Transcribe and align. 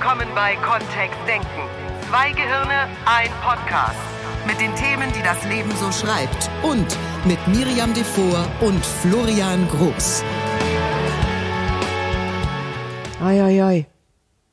willkommen 0.00 0.28
bei 0.34 0.56
Kontext 0.56 1.18
Denken. 1.28 1.46
Zwei 2.08 2.30
Gehirne, 2.32 2.88
ein 3.04 3.28
Podcast. 3.42 3.98
Mit 4.46 4.58
den 4.58 4.74
Themen, 4.74 5.12
die 5.12 5.22
das 5.22 5.44
Leben 5.44 5.70
so 5.76 5.92
schreibt. 5.92 6.48
Und 6.62 6.96
mit 7.26 7.38
Miriam 7.48 7.92
Devor 7.92 8.46
und 8.62 8.82
Florian 8.82 9.68
Groß. 9.68 10.24
Eieiei. 13.22 13.88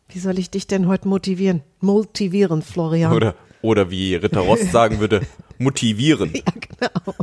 Wie 0.10 0.20
soll 0.20 0.38
ich 0.38 0.50
dich 0.50 0.68
denn 0.68 0.86
heute 0.86 1.08
motivieren? 1.08 1.64
Motivieren, 1.80 2.62
Florian. 2.62 3.14
Oder, 3.14 3.34
oder 3.62 3.90
wie 3.90 4.16
Ritter 4.16 4.42
Rost 4.42 4.70
sagen 4.74 5.00
würde, 5.00 5.22
motivieren. 5.60 6.34
Ja, 6.34 6.42
genau. 6.52 7.16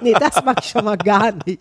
Nee, 0.00 0.14
das 0.14 0.42
mache 0.42 0.60
ich 0.60 0.70
schon 0.70 0.86
mal 0.86 0.96
gar 0.96 1.32
nicht. 1.44 1.60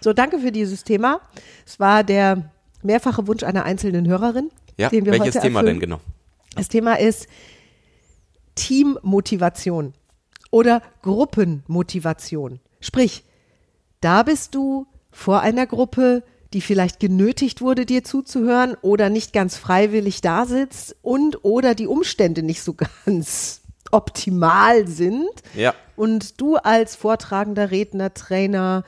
So, 0.00 0.12
danke 0.12 0.40
für 0.40 0.50
dieses 0.50 0.82
Thema. 0.82 1.20
Es 1.64 1.78
war 1.78 2.02
der 2.02 2.50
mehrfache 2.82 3.26
Wunsch 3.26 3.42
einer 3.42 3.64
einzelnen 3.64 4.06
Hörerin, 4.08 4.50
Ja, 4.76 4.88
den 4.88 5.04
wir 5.04 5.12
welches 5.12 5.34
heute 5.36 5.46
Thema 5.46 5.60
erfüllen. 5.60 5.80
denn 5.80 5.88
genau? 5.88 6.00
Das 6.56 6.68
Thema 6.68 6.98
ist 6.98 7.26
Teammotivation 8.54 9.94
oder 10.50 10.82
Gruppenmotivation. 11.02 12.60
Sprich, 12.80 13.24
da 14.00 14.22
bist 14.22 14.54
du 14.54 14.86
vor 15.10 15.40
einer 15.40 15.66
Gruppe, 15.66 16.22
die 16.52 16.60
vielleicht 16.60 16.98
genötigt 17.00 17.60
wurde, 17.60 17.86
dir 17.86 18.02
zuzuhören 18.02 18.76
oder 18.82 19.08
nicht 19.08 19.32
ganz 19.32 19.56
freiwillig 19.56 20.20
da 20.20 20.46
sitzt 20.46 20.96
und 21.02 21.44
oder 21.44 21.74
die 21.74 21.86
Umstände 21.86 22.42
nicht 22.42 22.62
so 22.62 22.74
ganz 23.04 23.60
optimal 23.92 24.86
sind. 24.88 25.28
Ja. 25.54 25.74
Und 25.96 26.40
du 26.40 26.56
als 26.56 26.96
vortragender 26.96 27.70
Redner, 27.70 28.12
Trainer, 28.14 28.84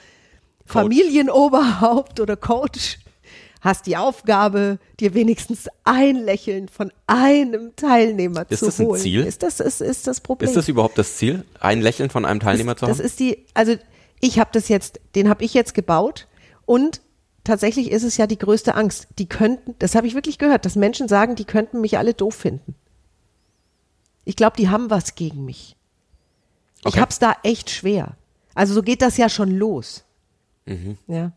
Familienoberhaupt 0.65 2.21
oder 2.21 2.37
Coach 2.37 2.99
hast 3.63 3.87
die 3.87 3.97
Aufgabe, 3.97 4.79
dir 5.01 5.15
wenigstens 5.15 5.69
ein 5.85 6.17
Lächeln 6.17 6.69
von 6.69 6.93
einem 7.07 7.75
Teilnehmer 7.77 8.45
Ist 8.51 8.59
zu 8.59 8.67
das 8.67 8.81
ein 8.81 8.87
holen. 8.89 9.01
Ziel? 9.01 9.25
Ist 9.25 9.43
das, 9.43 9.61
ist, 9.61 9.81
ist 9.81 10.07
das 10.07 10.21
Problem? 10.21 10.49
Ist 10.49 10.57
das 10.57 10.69
überhaupt 10.69 10.99
das 10.99 11.17
Ziel, 11.17 11.45
ein 11.61 11.81
Lächeln 11.81 12.11
von 12.11 12.25
einem 12.25 12.41
Teilnehmer 12.41 12.77
zu 12.77 12.87
das 12.87 12.99
haben? 12.99 13.07
ist 13.07 13.21
die, 13.21 13.47
also 13.55 13.75
ich 14.21 14.39
habe 14.39 14.51
das 14.53 14.69
jetzt, 14.69 15.01
den 15.15 15.29
habe 15.29 15.45
ich 15.45 15.55
jetzt 15.55 15.75
gebaut 15.75 16.27
und 16.67 17.01
tatsächlich 17.45 17.91
ist 17.91 18.03
es 18.03 18.17
ja 18.17 18.27
die 18.27 18.39
größte 18.39 18.75
Angst. 18.75 19.07
Die 19.19 19.27
könnten, 19.29 19.75
das 19.79 19.95
habe 19.95 20.07
ich 20.09 20.15
wirklich 20.15 20.39
gehört, 20.39 20.65
dass 20.65 20.77
Menschen 20.77 21.07
sagen, 21.09 21.35
die 21.37 21.45
könnten 21.45 21.81
mich 21.81 21.99
alle 21.99 22.15
doof 22.15 22.35
finden. 22.35 22.75
Ich 24.25 24.37
glaube, 24.37 24.57
die 24.57 24.69
haben 24.69 24.91
was 24.91 25.15
gegen 25.15 25.45
mich. 25.45 25.77
Ich 26.81 26.87
Okay. 26.87 27.01
hab's 27.01 27.19
da 27.21 27.37
echt 27.45 27.71
schwer. 27.71 28.17
Also 28.55 28.75
so 28.75 28.83
geht 28.83 29.03
das 29.03 29.17
ja 29.17 29.29
schon 29.29 29.51
los. 29.53 30.05
Mhm. 30.67 30.99
Ja. 31.07 31.33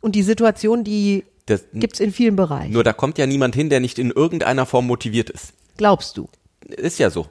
Und 0.00 0.14
die 0.14 0.22
Situation, 0.22 0.84
die 0.84 1.24
Das- 1.50 1.64
gibt's 1.74 2.00
in 2.00 2.12
vielen 2.12 2.36
Bereichen. 2.36 2.72
Nur 2.72 2.84
da 2.84 2.92
kommt 2.92 3.18
ja 3.18 3.26
niemand 3.26 3.54
hin, 3.54 3.68
der 3.70 3.80
nicht 3.80 3.98
in 3.98 4.10
irgendeiner 4.10 4.66
Form 4.66 4.86
motiviert 4.86 5.30
ist. 5.30 5.52
Glaubst 5.76 6.16
du? 6.16 6.28
Ist 6.66 6.98
ja 6.98 7.10
so. 7.10 7.26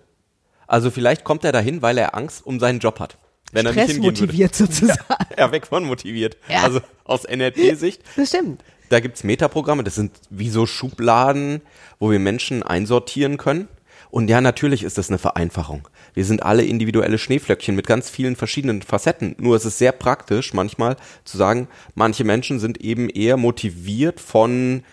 Also 0.67 0.92
vielleicht 0.92 1.23
kommt 1.23 1.44
er 1.44 1.52
dahin, 1.52 1.81
weil 1.81 1.98
er 1.98 2.16
Angst 2.16 2.45
um 2.45 2.59
seinen 2.59 2.80
Job 2.80 3.00
hat. 3.00 3.17
Wenn 3.52 3.66
er 3.66 3.73
nicht 3.73 3.90
hingehen 3.90 4.20
würde. 4.20 4.50
Sozusagen. 4.53 5.00
Ja, 5.38 5.52
weg 5.52 5.67
von 5.67 5.84
motiviert. 5.86 6.38
Ja. 6.50 6.64
Also 6.64 6.81
aus 7.06 7.23
NLP-Sicht. 7.23 8.02
Das 8.16 8.30
stimmt. 8.30 8.62
Da 8.90 9.00
gibt's 9.00 9.23
Metaprogramme, 9.23 9.84
das 9.84 9.95
sind 9.95 10.12
wie 10.30 10.50
so 10.50 10.66
Schubladen, 10.66 11.62
wo 12.00 12.12
wir 12.12 12.20
Menschen 12.20 12.62
einsortieren 12.64 13.38
können. 13.38 13.67
Und 14.11 14.30
ja, 14.30 14.42
natürlich 14.42 14.83
ist 14.83 14.97
das 14.97 15.09
eine 15.09 15.17
Vereinfachung. 15.19 15.88
Wir 16.14 16.25
sind 16.25 16.44
alle 16.44 16.64
individuelle 16.64 17.17
Schneeflöckchen 17.17 17.75
mit 17.75 17.86
ganz 17.88 18.09
vielen 18.09 18.36
verschiedenen 18.36 18.81
Facetten. 18.81 19.36
Nur 19.39 19.56
es 19.56 19.66
ist 19.66 19.78
sehr 19.78 19.91
praktisch 19.91 20.53
manchmal 20.53 20.95
zu 21.25 21.38
sagen, 21.38 21.67
manche 21.95 22.23
Menschen 22.23 22.59
sind 22.59 22.81
eben 22.81 23.09
eher 23.09 23.38
motiviert 23.38 24.19
von, 24.19 24.83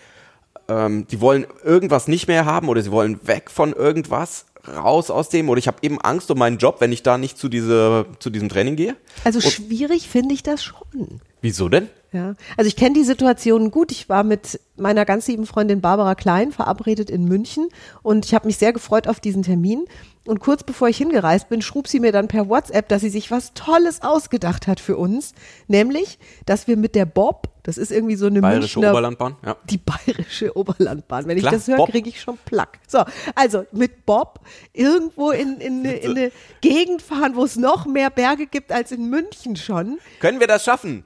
ähm, 0.69 1.07
die 1.11 1.21
wollen 1.21 1.47
irgendwas 1.65 2.09
nicht 2.09 2.29
mehr 2.29 2.45
haben 2.45 2.69
oder 2.69 2.83
sie 2.83 2.91
wollen 2.91 3.19
weg 3.27 3.51
von 3.51 3.73
irgendwas, 3.73 4.47
raus 4.69 5.11
aus 5.11 5.29
dem 5.29 5.49
oder 5.49 5.59
ich 5.59 5.69
habe 5.69 5.79
eben 5.83 6.01
Angst 6.01 6.31
um 6.31 6.39
meinen 6.39 6.59
Job, 6.59 6.81
wenn 6.81 6.91
ich 6.93 7.03
da 7.03 7.19
nicht 7.19 7.39
zu, 7.39 7.49
diese, 7.49 8.07
zu 8.19 8.31
diesem 8.31 8.49
Training 8.49 8.77
gehe. 8.77 8.97
Also 9.25 9.39
Und- 9.39 9.51
schwierig 9.53 10.09
finde 10.09 10.35
ich 10.35 10.43
das 10.43 10.63
schon. 10.65 11.21
Wieso 11.41 11.69
denn? 11.69 11.89
Ja, 12.17 12.35
also 12.57 12.67
ich 12.67 12.77
kenne 12.77 12.95
die 12.95 13.05
Situation 13.05 13.71
gut. 13.71 13.93
Ich 13.93 14.09
war 14.09 14.25
mit 14.25 14.59
meiner 14.77 15.05
ganz 15.05 15.29
lieben 15.29 15.45
Freundin 15.47 15.83
Barbara 15.83 16.15
Klein 16.15 16.51
verabredet 16.51 17.11
in 17.11 17.25
München 17.25 17.69
und 18.03 18.25
ich 18.25 18.35
habe 18.35 18.47
mich 18.47 18.57
sehr 18.57 18.73
gefreut 18.73 19.07
auf 19.07 19.21
diesen 19.21 19.43
Termin. 19.43 19.85
Und 20.25 20.41
kurz 20.41 20.65
bevor 20.65 20.89
ich 20.89 20.97
hingereist 20.97 21.49
bin, 21.51 21.61
schrub 21.63 21.87
sie 21.87 22.01
mir 22.01 22.11
dann 22.11 22.27
per 22.27 22.49
WhatsApp, 22.49 22.89
dass 22.89 23.03
sie 23.03 23.11
sich 23.11 23.31
was 23.31 23.53
Tolles 23.55 24.03
ausgedacht 24.03 24.67
hat 24.67 24.81
für 24.81 24.97
uns, 24.97 25.35
nämlich, 25.69 26.19
dass 26.47 26.67
wir 26.67 26.77
mit 26.77 26.95
der 26.97 27.05
Bob, 27.07 27.49
das 27.63 27.79
ist 27.79 27.93
irgendwie 27.93 28.17
so 28.17 28.27
eine 28.27 28.41
Bayerische 28.41 28.79
Münchner, 28.81 28.93
Oberlandbahn? 28.93 29.37
Ja. 29.45 29.57
die 29.71 29.79
bayerische 29.79 30.57
Oberlandbahn. 30.57 31.27
Wenn 31.27 31.39
Klar, 31.39 31.53
ich 31.53 31.59
das 31.65 31.69
höre, 31.69 31.87
kriege 31.87 32.09
ich 32.09 32.21
schon 32.21 32.39
Plack. 32.45 32.81
So, 32.89 33.05
also 33.37 33.67
mit 33.73 34.05
Bob 34.07 34.41
irgendwo 34.73 35.31
in, 35.31 35.59
in, 35.61 35.81
eine- 35.81 35.95
in 35.99 36.11
eine 36.13 36.33
Gegend 36.61 37.03
fahren, 37.03 37.37
wo 37.37 37.45
es 37.45 37.57
noch 37.57 37.87
mehr 37.87 38.11
Berge 38.11 38.47
gibt 38.47 38.73
als 38.73 38.91
in 38.93 39.09
München 39.11 39.55
schon. 39.57 39.99
Können 40.21 40.41
wir 40.41 40.47
das 40.49 40.65
schaffen? 40.65 41.05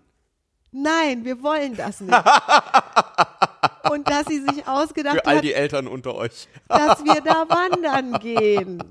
Nein, 0.73 1.25
wir 1.25 1.43
wollen 1.43 1.77
das 1.77 2.01
nicht. 2.01 2.13
Und 3.91 4.09
dass 4.09 4.27
sie 4.27 4.41
sich 4.41 4.67
ausgedacht 4.69 5.17
Für 5.17 5.27
all 5.27 5.37
hat, 5.37 5.45
die 5.45 5.55
Eltern 5.55 5.87
unter 5.87 6.15
euch. 6.15 6.49
dass 6.69 7.05
wir 7.05 7.21
da 7.23 7.49
wandern 7.49 8.21
gehen. 8.21 8.83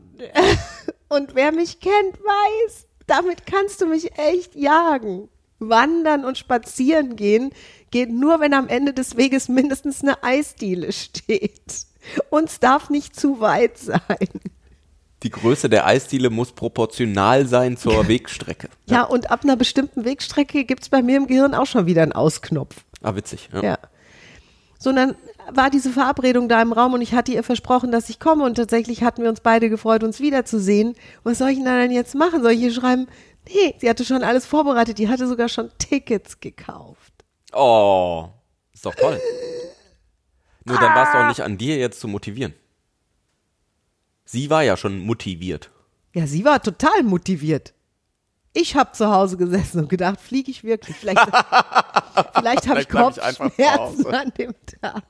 Und 1.07 1.35
wer 1.35 1.51
mich 1.51 1.79
kennt, 1.79 2.19
weiß, 2.19 2.87
damit 3.07 3.45
kannst 3.45 3.81
du 3.81 3.85
mich 3.85 4.17
echt 4.17 4.55
jagen. 4.55 5.29
Wandern 5.59 6.25
und 6.25 6.37
spazieren 6.37 7.15
gehen 7.15 7.51
geht 7.91 8.09
nur, 8.09 8.39
wenn 8.39 8.53
am 8.53 8.67
Ende 8.67 8.93
des 8.93 9.17
Weges 9.17 9.49
mindestens 9.49 10.01
eine 10.01 10.23
Eisdiele 10.23 10.91
steht. 10.91 11.85
Und 12.29 12.49
es 12.49 12.59
darf 12.59 12.89
nicht 12.89 13.19
zu 13.19 13.39
weit 13.39 13.77
sein. 13.77 14.29
Die 15.23 15.29
Größe 15.29 15.69
der 15.69 15.85
Eisdiele 15.85 16.29
muss 16.29 16.51
proportional 16.53 17.45
sein 17.45 17.77
zur 17.77 18.07
Wegstrecke. 18.07 18.69
Ja, 18.85 19.03
und 19.03 19.31
ab 19.31 19.43
einer 19.43 19.57
bestimmten 19.57 20.05
Wegstrecke 20.05 20.63
gibt's 20.63 20.89
bei 20.89 21.01
mir 21.01 21.17
im 21.17 21.27
Gehirn 21.27 21.53
auch 21.53 21.65
schon 21.65 21.85
wieder 21.85 22.03
einen 22.03 22.13
Ausknopf. 22.13 22.75
Ah, 23.01 23.15
witzig. 23.15 23.49
Ja. 23.53 23.61
Ja. 23.61 23.77
Sondern 24.77 25.15
war 25.51 25.69
diese 25.69 25.89
Verabredung 25.89 26.47
da 26.47 26.61
im 26.61 26.71
Raum 26.71 26.93
und 26.93 27.01
ich 27.01 27.13
hatte 27.13 27.33
ihr 27.33 27.43
versprochen, 27.43 27.91
dass 27.91 28.09
ich 28.09 28.19
komme 28.19 28.45
und 28.45 28.55
tatsächlich 28.55 29.03
hatten 29.03 29.23
wir 29.23 29.29
uns 29.29 29.41
beide 29.41 29.69
gefreut, 29.69 30.03
uns 30.03 30.19
wiederzusehen. 30.21 30.95
Was 31.23 31.39
soll 31.39 31.49
ich 31.49 31.57
denn 31.57 31.65
dann 31.65 31.91
jetzt 31.91 32.15
machen? 32.15 32.41
Soll 32.41 32.51
ich 32.51 32.61
ihr 32.61 32.71
schreiben? 32.71 33.07
Nee, 33.47 33.75
sie 33.79 33.89
hatte 33.89 34.05
schon 34.05 34.23
alles 34.23 34.45
vorbereitet. 34.45 34.99
Die 34.99 35.09
hatte 35.09 35.27
sogar 35.27 35.49
schon 35.49 35.69
Tickets 35.79 36.39
gekauft. 36.39 37.13
Oh, 37.51 38.29
ist 38.73 38.85
doch 38.85 38.95
toll. 38.95 39.19
Nur 40.65 40.77
dann 40.77 40.93
war 40.93 41.07
es 41.07 41.13
doch 41.13 41.27
nicht 41.27 41.41
an 41.41 41.57
dir 41.57 41.77
jetzt 41.77 41.99
zu 41.99 42.07
motivieren. 42.07 42.53
Sie 44.31 44.51
war 44.51 44.61
ja 44.61 44.77
schon 44.77 44.99
motiviert. 44.99 45.71
Ja, 46.13 46.27
sie 46.27 46.45
war 46.45 46.61
total 46.61 47.01
motiviert. 47.01 47.73
Ich 48.53 48.75
habe 48.75 48.91
zu 48.91 49.09
Hause 49.09 49.37
gesessen 49.37 49.79
und 49.79 49.89
gedacht, 49.89 50.21
fliege 50.21 50.51
ich 50.51 50.63
wirklich? 50.63 50.95
Vielleicht, 50.97 51.19
vielleicht 52.35 52.67
habe 52.67 52.79
ich 52.79 52.85
ich 52.85 52.89
Kopfschmerzen 52.89 53.55
Hause. 53.59 54.09
an 54.19 54.31
dem 54.37 54.53
Tag. 54.79 55.03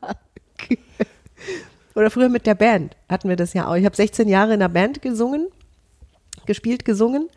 Oder 1.96 2.10
früher 2.12 2.30
mit 2.30 2.46
der 2.46 2.56
Band 2.56 2.96
hatten 3.10 3.28
wir 3.28 3.36
das 3.36 3.54
ja 3.54 3.68
auch. 3.68 3.76
Ich 3.76 3.84
habe 3.84 3.94
16 3.94 4.30
Jahre 4.30 4.54
in 4.54 4.62
der 4.62 4.70
Band 4.70 5.02
gesungen, 5.02 5.50
gespielt, 6.46 6.86
gesungen, 6.86 7.28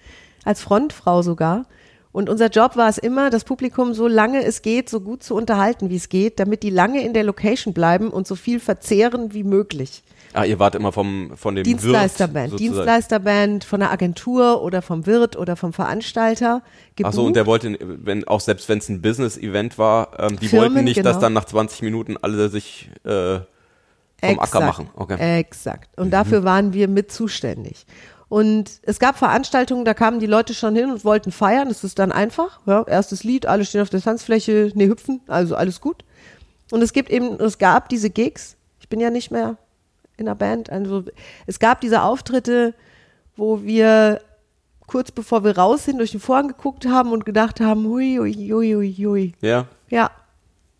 als 0.45 0.63
Frontfrau 0.63 1.23
sogar. 1.23 1.67
Und 2.13 2.31
unser 2.31 2.47
Job 2.47 2.77
war 2.77 2.91
es 2.91 2.99
immer, 2.99 3.29
das 3.29 3.43
Publikum 3.43 3.93
so 3.93 4.07
lange 4.07 4.45
es 4.45 4.63
geht, 4.63 4.89
so 4.89 5.01
gut 5.01 5.25
zu 5.25 5.35
unterhalten, 5.35 5.91
wie 5.91 5.97
es 5.97 6.09
geht, 6.09 6.39
damit 6.39 6.63
die 6.63 6.71
lange 6.71 7.05
in 7.05 7.13
der 7.13 7.25
Location 7.25 7.75
bleiben 7.75 8.09
und 8.11 8.29
so 8.29 8.37
viel 8.37 8.61
verzehren 8.61 9.35
wie 9.35 9.43
möglich. 9.43 10.05
Ah, 10.35 10.45
ihr 10.45 10.59
wart 10.59 10.75
immer 10.75 10.93
vom, 10.93 11.33
von 11.37 11.55
dem 11.55 11.65
Dienstleisterband, 11.65 12.53
Wirt. 12.53 12.61
Dienstleisterband 12.61 13.65
von 13.65 13.81
der 13.81 13.91
Agentur 13.91 14.63
oder 14.63 14.81
vom 14.81 15.07
Wirt 15.07 15.37
oder 15.37 15.57
vom 15.57 15.73
Veranstalter 15.73 16.63
gebucht. 16.97 17.13
Achso, 17.13 17.27
und 17.27 17.37
der 17.37 17.47
wollte, 17.47 17.77
wenn, 17.81 18.27
auch 18.27 18.41
selbst 18.41 18.69
wenn 18.69 18.79
es 18.79 18.89
ein 18.89 19.03
Business-Event 19.03 19.79
war, 19.79 20.19
ähm, 20.19 20.39
die 20.39 20.49
Firmen, 20.49 20.75
wollten 20.75 20.85
nicht, 20.85 20.99
dass 20.99 21.17
genau. 21.17 21.21
dann 21.21 21.33
nach 21.35 21.45
20 21.45 21.83
Minuten 21.83 22.17
alle 22.17 22.49
sich 22.49 22.91
äh, 23.05 23.41
vom 24.23 24.39
Acker 24.39 24.61
machen. 24.61 24.89
Okay. 24.95 25.39
Exakt. 25.39 25.99
Und 25.99 26.11
dafür 26.11 26.45
waren 26.45 26.73
wir 26.73 26.89
mit 26.89 27.13
zuständig. 27.13 27.87
Und 28.29 28.81
es 28.81 28.99
gab 28.99 29.19
Veranstaltungen, 29.19 29.85
da 29.85 29.93
kamen 29.93 30.19
die 30.19 30.27
Leute 30.27 30.55
schon 30.55 30.75
hin 30.75 30.91
und 30.91 31.05
wollten 31.05 31.33
feiern. 31.33 31.69
Das 31.69 31.85
ist 31.85 31.99
dann 31.99 32.13
einfach. 32.13 32.61
Ja, 32.65 32.83
erstes 32.85 33.25
Lied, 33.25 33.45
alle 33.45 33.67
stehen 33.67 33.83
auf 33.83 33.91
der 33.91 34.01
Tanzfläche, 34.01 34.73
nee, 34.75 34.87
hüpfen, 34.87 35.21
also 35.27 35.55
alles 35.55 35.83
gut. 35.83 36.05
Und 36.71 36.81
es 36.81 36.95
gibt 36.95 37.11
eben, 37.11 37.39
es 37.39 37.59
gab 37.59 37.91
diese 37.91 38.09
Gigs. 38.09 38.57
Ich 38.81 38.89
bin 38.89 39.01
ja 39.01 39.11
nicht 39.11 39.31
mehr 39.31 39.59
in 40.17 40.27
der 40.27 40.35
Band. 40.35 40.71
Also 40.71 41.05
es 41.47 41.59
gab 41.59 41.81
diese 41.81 42.03
Auftritte, 42.03 42.75
wo 43.37 43.63
wir 43.63 44.21
kurz 44.87 45.11
bevor 45.11 45.45
wir 45.45 45.57
raus 45.57 45.85
sind, 45.85 45.99
durch 45.99 46.11
den 46.11 46.21
Vorhang 46.21 46.49
geguckt 46.49 46.87
haben 46.87 47.13
und 47.13 47.25
gedacht 47.25 47.61
haben, 47.61 47.87
hui, 47.87 48.17
hui, 48.19 48.35
hui, 48.35 48.73
hui, 48.75 48.95
hui. 48.95 49.33
Ja. 49.41 49.67
Ja, 49.89 50.11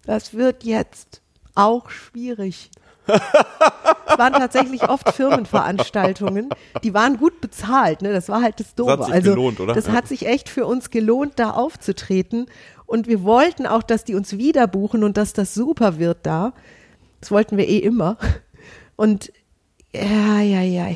das 0.05 0.35
wird 0.35 0.65
jetzt 0.65 1.23
auch 1.55 1.91
schwierig. 1.91 2.71
es 3.07 4.19
waren 4.19 4.33
tatsächlich 4.35 4.89
oft 4.89 5.13
Firmenveranstaltungen, 5.13 6.51
die 6.85 6.95
waren 6.95 7.17
gut 7.17 7.41
bezahlt, 7.41 8.01
ne? 8.01 8.13
Das 8.13 8.29
war 8.29 8.43
halt 8.43 8.61
das 8.61 8.75
Doofe. 8.77 8.93
hat 8.93 9.05
sich 9.07 9.15
also 9.15 9.31
gelohnt, 9.31 9.61
oder? 9.61 9.75
das 9.75 9.87
Ja. 9.87 9.93
hat 9.93 10.07
sich 10.07 10.27
echt 10.27 10.49
für 10.49 10.67
uns 10.67 10.91
gelohnt, 10.91 11.33
da 11.37 11.51
aufzutreten. 11.51 12.47
Und 12.87 13.09
wir 13.09 13.23
wollten 13.25 13.67
auch, 13.67 13.83
dass 13.83 14.05
die 14.05 14.15
uns 14.15 14.37
wieder 14.37 14.67
buchen 14.67 15.03
und 15.03 15.17
dass 15.17 15.33
das 15.33 15.55
super 15.55 15.99
wird 15.99 16.19
da. 16.23 16.53
Das 17.21 17.31
wollten 17.31 17.57
wir 17.57 17.67
eh 17.69 17.79
immer. 17.79 18.19
Und 18.97 19.33
ja, 19.95 20.41
ja, 20.41 20.63
ja. 20.63 20.89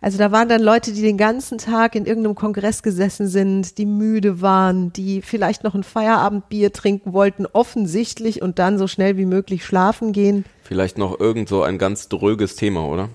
Also 0.00 0.18
da 0.18 0.30
waren 0.30 0.48
dann 0.48 0.60
Leute, 0.62 0.92
die 0.92 1.02
den 1.02 1.16
ganzen 1.16 1.58
Tag 1.58 1.94
in 1.94 2.04
irgendeinem 2.06 2.34
Kongress 2.36 2.82
gesessen 2.82 3.26
sind, 3.26 3.78
die 3.78 3.86
müde 3.86 4.40
waren, 4.40 4.92
die 4.92 5.22
vielleicht 5.22 5.64
noch 5.64 5.74
ein 5.74 5.82
Feierabendbier 5.82 6.72
trinken 6.72 7.12
wollten, 7.12 7.46
offensichtlich 7.46 8.40
und 8.42 8.58
dann 8.58 8.78
so 8.78 8.86
schnell 8.86 9.16
wie 9.16 9.24
möglich 9.24 9.64
schlafen 9.64 10.12
gehen. 10.12 10.44
Vielleicht 10.62 10.98
noch 10.98 11.18
irgend 11.18 11.48
so 11.48 11.62
ein 11.62 11.78
ganz 11.78 12.08
dröges 12.08 12.56
Thema, 12.56 12.86
oder? 12.86 13.08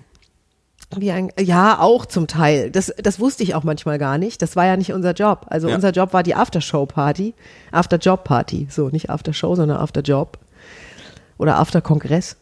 Wie 0.97 1.11
ein, 1.11 1.31
ja, 1.39 1.79
auch 1.79 2.05
zum 2.05 2.27
Teil. 2.27 2.71
Das, 2.71 2.93
das 3.01 3.19
wusste 3.21 3.43
ich 3.43 3.55
auch 3.55 3.63
manchmal 3.63 3.97
gar 3.97 4.17
nicht. 4.17 4.41
Das 4.41 4.57
war 4.57 4.65
ja 4.65 4.75
nicht 4.75 4.91
unser 4.91 5.13
Job. 5.13 5.45
Also 5.49 5.69
Ja. 5.69 5.75
unser 5.75 5.91
Job 5.91 6.11
war 6.11 6.23
die 6.23 6.35
Aftershow-Party. 6.35 7.33
After-Job-Party. 7.71 8.67
So, 8.69 8.89
nicht 8.89 9.09
After-Show, 9.09 9.55
sondern 9.55 9.77
After-Job. 9.77 10.39
Oder 11.37 11.57
After-Kongress. 11.57 12.35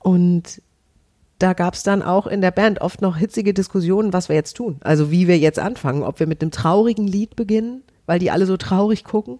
Und 0.00 0.60
da 1.38 1.52
gab 1.52 1.74
es 1.74 1.82
dann 1.82 2.02
auch 2.02 2.26
in 2.26 2.40
der 2.40 2.50
Band 2.50 2.80
oft 2.80 3.02
noch 3.02 3.16
hitzige 3.16 3.54
Diskussionen, 3.54 4.12
was 4.12 4.28
wir 4.28 4.36
jetzt 4.36 4.56
tun. 4.56 4.78
Also 4.82 5.10
wie 5.10 5.28
wir 5.28 5.38
jetzt 5.38 5.58
anfangen. 5.58 6.02
Ob 6.02 6.20
wir 6.20 6.26
mit 6.26 6.42
einem 6.42 6.50
traurigen 6.50 7.06
Lied 7.06 7.36
beginnen, 7.36 7.82
weil 8.06 8.18
die 8.18 8.30
alle 8.30 8.46
so 8.46 8.56
traurig 8.56 9.04
gucken. 9.04 9.38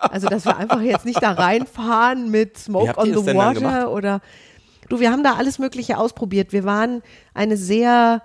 Also, 0.00 0.28
dass 0.28 0.44
wir 0.44 0.56
einfach 0.56 0.80
jetzt 0.80 1.04
nicht 1.04 1.22
da 1.22 1.32
reinfahren 1.32 2.30
mit 2.30 2.56
Smoke 2.58 2.96
on 2.96 3.06
the? 3.12 3.34
Water 3.34 3.90
oder 3.90 4.20
du, 4.88 5.00
wir 5.00 5.10
haben 5.10 5.24
da 5.24 5.34
alles 5.34 5.58
Mögliche 5.58 5.98
ausprobiert. 5.98 6.52
Wir 6.52 6.64
waren 6.64 7.02
eine 7.34 7.56
sehr, 7.56 8.22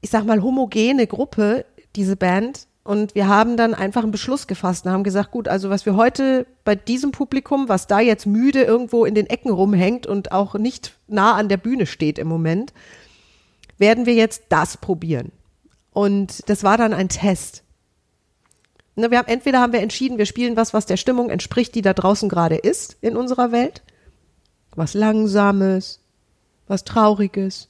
ich 0.00 0.10
sag 0.10 0.24
mal, 0.24 0.42
homogene 0.42 1.06
Gruppe, 1.06 1.66
diese 1.94 2.16
Band. 2.16 2.66
Und 2.86 3.16
wir 3.16 3.26
haben 3.26 3.56
dann 3.56 3.74
einfach 3.74 4.04
einen 4.04 4.12
Beschluss 4.12 4.46
gefasst 4.46 4.86
und 4.86 4.92
haben 4.92 5.02
gesagt, 5.02 5.32
gut, 5.32 5.48
also 5.48 5.70
was 5.70 5.86
wir 5.86 5.96
heute 5.96 6.46
bei 6.64 6.76
diesem 6.76 7.10
Publikum, 7.10 7.68
was 7.68 7.88
da 7.88 7.98
jetzt 7.98 8.26
müde 8.26 8.62
irgendwo 8.62 9.04
in 9.04 9.16
den 9.16 9.26
Ecken 9.26 9.50
rumhängt 9.50 10.06
und 10.06 10.30
auch 10.30 10.54
nicht 10.54 10.94
nah 11.08 11.34
an 11.34 11.48
der 11.48 11.56
Bühne 11.56 11.86
steht 11.86 12.16
im 12.16 12.28
Moment, 12.28 12.72
werden 13.76 14.06
wir 14.06 14.14
jetzt 14.14 14.44
das 14.50 14.76
probieren. 14.76 15.32
Und 15.92 16.48
das 16.48 16.62
war 16.62 16.78
dann 16.78 16.92
ein 16.92 17.08
Test. 17.08 17.64
Ne, 18.94 19.10
wir 19.10 19.18
haben, 19.18 19.28
entweder 19.28 19.60
haben 19.60 19.72
wir 19.72 19.80
entschieden, 19.80 20.16
wir 20.16 20.26
spielen 20.26 20.56
was, 20.56 20.72
was 20.72 20.86
der 20.86 20.96
Stimmung 20.96 21.28
entspricht, 21.28 21.74
die 21.74 21.82
da 21.82 21.92
draußen 21.92 22.28
gerade 22.28 22.56
ist 22.56 22.98
in 23.00 23.16
unserer 23.16 23.50
Welt. 23.50 23.82
Was 24.76 24.94
Langsames, 24.94 26.00
was 26.68 26.84
Trauriges. 26.84 27.68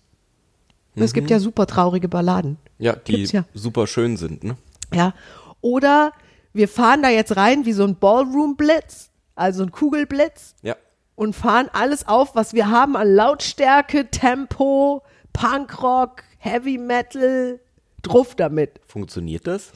Es 0.95 1.12
gibt 1.12 1.31
ja 1.31 1.41
super 1.41 1.67
traurige 1.67 2.09
Balladen. 2.09 2.59
Ja, 2.79 2.95
die 2.95 3.25
ja. 3.25 3.45
super 3.55 3.87
schön 3.87 4.17
sind, 4.17 4.45
ne? 4.45 4.57
Ja. 4.94 5.15
Oder 5.61 6.12
wir 6.53 6.69
fahren 6.69 7.03
da 7.03 7.09
jetzt 7.09 7.37
rein 7.37 7.65
wie 7.67 7.73
so 7.73 7.85
ein 7.85 7.97
Ballroom-Blitz, 7.97 9.11
also 9.35 9.62
ein 9.62 9.71
Kugelblitz 9.73 10.55
Ja. 10.62 10.77
und 11.15 11.35
fahren 11.35 11.69
alles 11.73 12.06
auf, 12.09 12.35
was 12.35 12.55
wir 12.55 12.71
haben 12.71 12.97
an 12.97 13.15
Lautstärke, 13.15 14.11
Tempo, 14.11 15.03
Punkrock, 15.33 16.23
Heavy 16.38 16.79
Metal, 16.79 17.61
drauf 18.03 18.35
damit. 18.35 18.81
Funktioniert 18.87 19.47
das? 19.47 19.73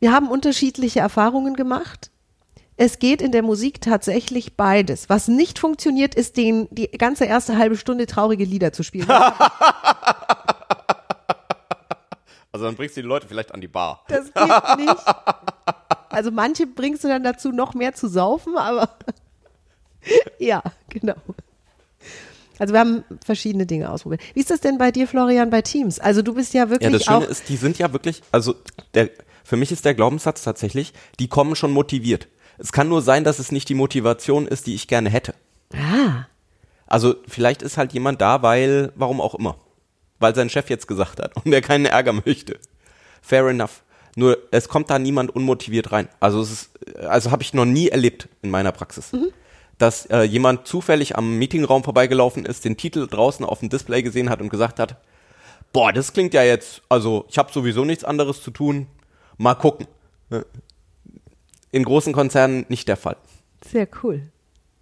Wir 0.00 0.12
haben 0.12 0.28
unterschiedliche 0.28 1.00
Erfahrungen 1.00 1.54
gemacht. 1.54 2.10
Es 2.76 2.98
geht 2.98 3.20
in 3.20 3.30
der 3.30 3.42
Musik 3.42 3.82
tatsächlich 3.82 4.56
beides. 4.56 5.10
Was 5.10 5.28
nicht 5.28 5.58
funktioniert, 5.58 6.14
ist 6.14 6.38
den, 6.38 6.66
die 6.70 6.88
ganze 6.90 7.26
erste 7.26 7.58
halbe 7.58 7.76
Stunde 7.76 8.06
traurige 8.06 8.44
Lieder 8.44 8.72
zu 8.72 8.82
spielen. 8.82 9.06
Also 12.52 12.64
dann 12.64 12.74
bringst 12.76 12.96
du 12.96 13.02
die 13.02 13.06
Leute 13.06 13.26
vielleicht 13.28 13.52
an 13.52 13.60
die 13.60 13.68
Bar. 13.68 14.04
Das 14.08 14.26
geht 14.32 14.78
nicht. 14.78 15.04
Also 16.08 16.30
manche 16.32 16.66
bringst 16.66 17.04
du 17.04 17.08
dann 17.08 17.22
dazu, 17.22 17.52
noch 17.52 17.74
mehr 17.74 17.94
zu 17.94 18.08
saufen, 18.08 18.56
aber 18.56 18.88
ja, 20.38 20.62
genau. 20.88 21.14
Also 22.58 22.74
wir 22.74 22.80
haben 22.80 23.04
verschiedene 23.24 23.64
Dinge 23.66 23.90
ausprobiert. 23.90 24.20
Wie 24.34 24.40
ist 24.40 24.50
das 24.50 24.60
denn 24.60 24.76
bei 24.76 24.90
dir, 24.90 25.06
Florian, 25.08 25.48
bei 25.50 25.62
Teams? 25.62 25.98
Also 25.98 26.22
du 26.22 26.34
bist 26.34 26.52
ja 26.52 26.64
Ja, 26.64 26.70
wirklich 26.70 26.92
das 26.92 27.04
Schöne 27.04 27.24
ist, 27.24 27.48
die 27.48 27.56
sind 27.56 27.78
ja 27.78 27.92
wirklich, 27.92 28.22
also 28.32 28.54
der, 28.94 29.10
für 29.44 29.56
mich 29.56 29.72
ist 29.72 29.84
der 29.84 29.94
Glaubenssatz 29.94 30.42
tatsächlich, 30.42 30.92
die 31.18 31.28
kommen 31.28 31.56
schon 31.56 31.70
motiviert. 31.72 32.28
Es 32.58 32.72
kann 32.72 32.88
nur 32.88 33.00
sein, 33.00 33.24
dass 33.24 33.38
es 33.38 33.52
nicht 33.52 33.68
die 33.70 33.74
Motivation 33.74 34.46
ist, 34.46 34.66
die 34.66 34.74
ich 34.74 34.88
gerne 34.88 35.08
hätte. 35.08 35.34
ah, 35.72 36.26
Also 36.86 37.14
vielleicht 37.28 37.62
ist 37.62 37.78
halt 37.78 37.92
jemand 37.94 38.20
da, 38.20 38.42
weil, 38.42 38.92
warum 38.96 39.20
auch 39.22 39.34
immer. 39.34 39.56
Weil 40.20 40.34
sein 40.34 40.48
Chef 40.50 40.70
jetzt 40.70 40.86
gesagt 40.86 41.18
hat 41.18 41.34
und 41.44 41.52
er 41.52 41.62
keinen 41.62 41.86
Ärger 41.86 42.12
möchte. 42.12 42.58
Fair 43.20 43.46
enough. 43.48 43.82
Nur 44.16 44.38
es 44.50 44.68
kommt 44.68 44.90
da 44.90 44.98
niemand 44.98 45.34
unmotiviert 45.34 45.92
rein. 45.92 46.08
Also 46.20 46.40
es 46.40 46.50
ist, 46.50 46.96
also 47.04 47.30
habe 47.30 47.42
ich 47.42 47.54
noch 47.54 47.64
nie 47.64 47.88
erlebt 47.88 48.28
in 48.42 48.50
meiner 48.50 48.72
Praxis. 48.72 49.12
Dass 49.78 50.06
äh, 50.06 50.22
jemand 50.22 50.66
zufällig 50.66 51.16
am 51.16 51.38
Meetingraum 51.38 51.84
vorbeigelaufen 51.84 52.44
ist, 52.44 52.64
den 52.64 52.76
Titel 52.76 53.06
draußen 53.06 53.44
auf 53.44 53.60
dem 53.60 53.70
Display 53.70 54.02
gesehen 54.02 54.28
hat 54.28 54.40
und 54.40 54.50
gesagt 54.50 54.78
hat, 54.78 54.96
boah, 55.72 55.92
das 55.92 56.12
klingt 56.12 56.34
ja 56.34 56.42
jetzt, 56.42 56.82
also 56.88 57.24
ich 57.28 57.38
habe 57.38 57.52
sowieso 57.52 57.84
nichts 57.84 58.04
anderes 58.04 58.42
zu 58.42 58.50
tun, 58.50 58.88
mal 59.38 59.54
gucken. 59.54 59.86
In 61.70 61.84
großen 61.84 62.12
Konzernen 62.12 62.66
nicht 62.68 62.88
der 62.88 62.96
Fall. 62.96 63.16
sehr 63.64 63.88
cool. 64.02 64.30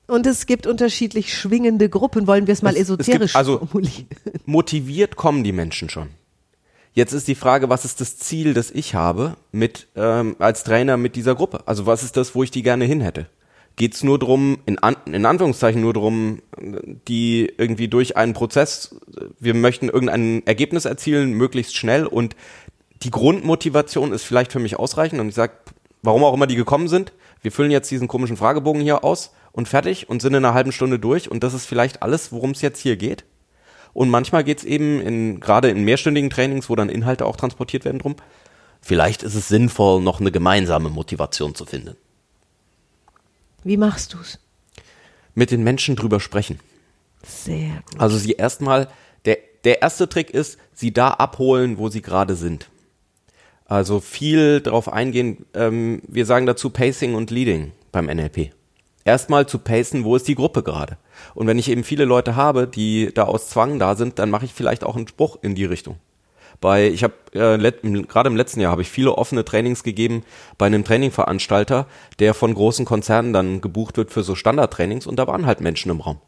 Und 0.09 0.27
es 0.27 0.47
gibt 0.47 0.67
unterschiedlich 0.67 1.35
schwingende 1.37 1.89
Gruppen, 1.89 2.27
wollen 2.27 2.47
wir 2.47 2.53
es 2.55 2.63
mal 2.63 2.71
Es- 2.75 2.89
es 2.89 2.91
esoterisch 2.91 3.37
also- 3.37 3.59
formulieren. 3.59 4.07
motiviert 4.47 5.17
kommen 5.17 5.45
die 5.45 5.53
Menschen 5.53 5.89
schon. 5.91 6.09
Jetzt 6.95 7.13
ist 7.13 7.29
die 7.29 7.35
Frage, 7.37 7.69
was 7.69 7.85
ist 7.85 8.01
das 8.01 8.17
Ziel, 8.19 8.55
das 8.55 8.71
ich 8.71 8.95
habe 8.95 9.37
mit 9.53 9.87
ähm, 9.95 10.35
als 10.41 10.65
Trainer 10.65 10.97
mit 10.97 11.15
dieser 11.15 11.35
Gruppe? 11.37 11.61
Also 11.67 11.87
was 11.87 12.03
ist 12.03 12.17
das, 12.17 12.35
wo 12.35 12.43
ich 12.43 12.51
die 12.51 12.63
gerne 12.63 12.87
hin 12.87 13.01
hätte? 13.01 13.27
Geht 13.77 13.95
es 13.95 14.03
nur 14.03 14.19
drum, 14.19 14.59
in, 14.67 14.79
An 14.81 14.97
in 15.07 15.25
Anführungszeichen 15.25 15.81
nur 15.81 15.93
drum, 15.93 16.41
die 17.07 17.53
irgendwie 17.59 17.87
durch 17.87 18.17
einen 18.17 18.33
Prozess, 18.33 18.97
wir 19.39 19.55
möchten 19.55 19.89
irgendein 19.89 20.45
Ergebnis 20.47 20.87
erzielen, 20.87 21.33
möglichst 21.35 21.77
schnell 21.77 22.05
und 22.07 22.35
die 23.05 23.11
Grundmotivation 23.11 24.13
ist 24.13 24.25
vielleicht 24.25 24.51
für 24.51 24.59
mich 24.59 24.77
ausreichend 24.77 25.21
und 25.21 25.29
ich 25.29 25.37
sage, 25.37 25.53
warum 26.03 26.25
auch 26.25 26.35
immer 26.35 26.49
die 26.49 26.57
gekommen 26.57 26.89
sind, 26.89 27.13
wir 27.43 27.53
füllen 27.53 27.71
jetzt 27.71 27.91
diesen 27.93 28.09
komischen 28.09 28.37
Fragebogen 28.37 28.81
hier 28.81 29.05
aus 29.05 29.31
und 29.53 29.69
fertig 29.69 30.09
und 30.09 30.23
sind 30.23 30.35
in 30.35 30.45
einer 30.45 30.55
halben 30.55 30.73
Stunde 30.73 30.99
durch 30.99 31.31
und 31.31 31.43
das 31.43 31.55
ist 31.55 31.67
vielleicht 31.67 32.03
alles, 32.03 32.33
worum 32.33 32.53
es 32.53 32.63
jetzt 32.63 32.81
hier 32.81 32.97
geht. 32.97 33.25
Und 33.93 34.11
manchmal 34.11 34.45
geht's 34.45 34.65
eben 34.65 35.01
in, 35.01 35.41
gerade 35.41 35.71
in 35.71 35.85
mehrstündigen 35.85 36.31
Trainings, 36.31 36.69
wo 36.69 36.77
dann 36.77 36.89
Inhalte 36.89 37.27
auch 37.27 37.37
transportiert 37.37 37.85
werden, 37.85 37.99
drum. 37.99 38.17
Vielleicht 38.81 39.23
ist 39.23 39.35
es 39.35 39.49
sinnvoll, 39.49 40.01
noch 40.01 40.21
eine 40.21 40.31
gemeinsame 40.31 40.91
Motivation 40.91 41.55
zu 41.55 41.65
finden. 41.65 41.97
Wie 43.65 43.77
machst 43.77 44.15
du's? 44.15 44.39
Mit 45.35 45.51
den 45.51 45.65
Menschen 45.65 45.97
drüber 45.97 46.21
sprechen. 46.21 46.61
Sehr 47.25 47.83
gut. 47.91 48.01
Also 48.01 48.17
sie 48.17 48.33
erstmal, 48.33 48.89
der, 49.25 49.39
der 49.65 49.83
erste 49.83 50.09
Trick 50.09 50.31
ist, 50.31 50.59
sie 50.73 50.93
da 50.93 51.11
abholen, 51.11 51.79
wo 51.79 51.89
sie 51.89 52.03
gerade 52.03 52.37
sind. 52.37 52.69
Also 53.65 54.01
viel 54.01 54.61
darauf 54.61 54.91
eingehen, 54.91 55.45
ähm, 55.55 56.01
wir 56.07 56.25
sagen 56.25 56.47
dazu 56.47 56.71
Pacing 56.71 57.15
und 57.15 57.31
Leading 57.31 57.73
beim 57.93 58.07
NLP. 58.07 58.53
Erstmal 59.05 59.47
zu 59.47 59.59
pacen, 59.59 60.05
wo 60.05 60.17
ist 60.17 60.29
die 60.29 60.35
Gruppe 60.35 60.63
gerade. 60.63 60.99
Und 61.35 61.47
wenn 61.47 61.59
ich 61.59 61.71
eben 61.71 61.85
viele 61.85 62.05
Leute 62.05 62.37
habe, 62.37 62.67
die 62.67 63.11
da 63.15 63.25
aus 63.25 63.49
Zwang 63.49 63.79
da 63.79 63.97
sind, 63.97 64.19
dann 64.19 64.31
mache 64.31 64.45
ich 64.45 64.53
vielleicht 64.53 64.85
auch 64.85 64.97
einen 64.97 65.09
Spruch 65.09 65.39
in 65.43 65.55
die 65.55 65.65
Richtung. 65.65 65.97
Bei, 66.61 66.89
ich 66.89 67.05
habe 67.05 67.15
äh, 67.33 68.03
gerade 68.03 68.29
im 68.29 68.37
letzten 68.37 68.61
Jahr 68.61 68.73
habe 68.73 68.83
ich 68.83 68.91
viele 68.91 69.17
offene 69.17 69.45
Trainings 69.45 69.85
gegeben 69.85 70.25
bei 70.57 70.67
einem 70.67 70.85
Trainingveranstalter, 70.85 71.87
der 72.19 72.35
von 72.35 72.53
großen 72.53 72.85
Konzernen 72.85 73.33
dann 73.33 73.61
gebucht 73.61 73.97
wird 73.97 74.11
für 74.11 74.25
so 74.25 74.35
Standardtrainings 74.35 75.07
und 75.07 75.17
da 75.17 75.27
waren 75.27 75.47
halt 75.47 75.61
Menschen 75.61 75.91
im 75.91 76.01
Raum. 76.01 76.21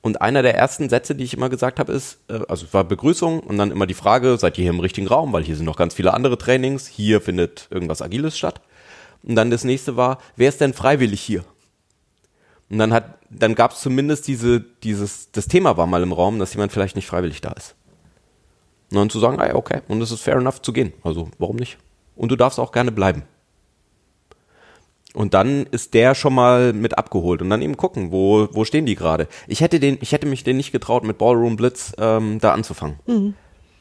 Und 0.00 0.20
einer 0.20 0.42
der 0.42 0.56
ersten 0.56 0.88
Sätze, 0.88 1.14
die 1.14 1.24
ich 1.24 1.34
immer 1.34 1.48
gesagt 1.48 1.78
habe, 1.78 1.92
ist, 1.92 2.18
äh, 2.28 2.40
also 2.48 2.66
es 2.66 2.74
war 2.74 2.84
Begrüßung 2.84 3.40
und 3.40 3.58
dann 3.58 3.70
immer 3.70 3.86
die 3.86 3.94
Frage, 3.94 4.36
seid 4.38 4.58
ihr 4.58 4.62
hier 4.62 4.72
im 4.72 4.80
richtigen 4.80 5.06
Raum, 5.06 5.32
weil 5.32 5.44
hier 5.44 5.56
sind 5.56 5.66
noch 5.66 5.76
ganz 5.76 5.94
viele 5.94 6.14
andere 6.14 6.36
Trainings, 6.36 6.86
hier 6.88 7.20
findet 7.20 7.68
irgendwas 7.70 8.02
Agiles 8.02 8.36
statt. 8.36 8.60
Und 9.22 9.36
dann 9.36 9.50
das 9.50 9.64
nächste 9.64 9.96
war, 9.96 10.18
wer 10.36 10.48
ist 10.48 10.60
denn 10.60 10.74
freiwillig 10.74 11.20
hier? 11.20 11.44
Und 12.68 12.78
dann 12.78 12.92
hat, 12.92 13.18
dann 13.30 13.54
gab 13.54 13.72
es 13.72 13.80
zumindest 13.80 14.26
diese, 14.26 14.60
dieses, 14.60 15.30
das 15.32 15.46
Thema 15.46 15.76
war 15.76 15.86
mal 15.86 16.02
im 16.02 16.12
Raum, 16.12 16.38
dass 16.38 16.54
jemand 16.54 16.72
vielleicht 16.72 16.96
nicht 16.96 17.06
freiwillig 17.06 17.40
da 17.40 17.52
ist. 17.52 17.74
Und 18.90 18.98
dann 18.98 19.10
zu 19.10 19.18
sagen, 19.18 19.40
ah 19.40 19.46
ja, 19.46 19.54
okay, 19.54 19.82
und 19.88 20.00
es 20.00 20.10
ist 20.10 20.22
fair 20.22 20.36
enough 20.36 20.62
zu 20.62 20.72
gehen. 20.72 20.92
Also 21.02 21.30
warum 21.38 21.56
nicht? 21.56 21.78
Und 22.14 22.30
du 22.30 22.36
darfst 22.36 22.58
auch 22.58 22.72
gerne 22.72 22.92
bleiben. 22.92 23.22
Und 25.14 25.32
dann 25.32 25.64
ist 25.70 25.94
der 25.94 26.14
schon 26.14 26.34
mal 26.34 26.72
mit 26.72 26.98
abgeholt 26.98 27.40
und 27.40 27.48
dann 27.48 27.62
eben 27.62 27.76
gucken, 27.76 28.12
wo, 28.12 28.48
wo 28.52 28.64
stehen 28.64 28.84
die 28.84 28.96
gerade. 28.96 29.28
Ich 29.46 29.62
hätte 29.62 29.80
den, 29.80 29.96
ich 30.02 30.12
hätte 30.12 30.26
mich 30.26 30.44
den 30.44 30.58
nicht 30.58 30.72
getraut, 30.72 31.04
mit 31.04 31.16
Ballroom 31.16 31.56
Blitz 31.56 31.94
ähm, 31.98 32.38
da 32.38 32.52
anzufangen. 32.52 32.98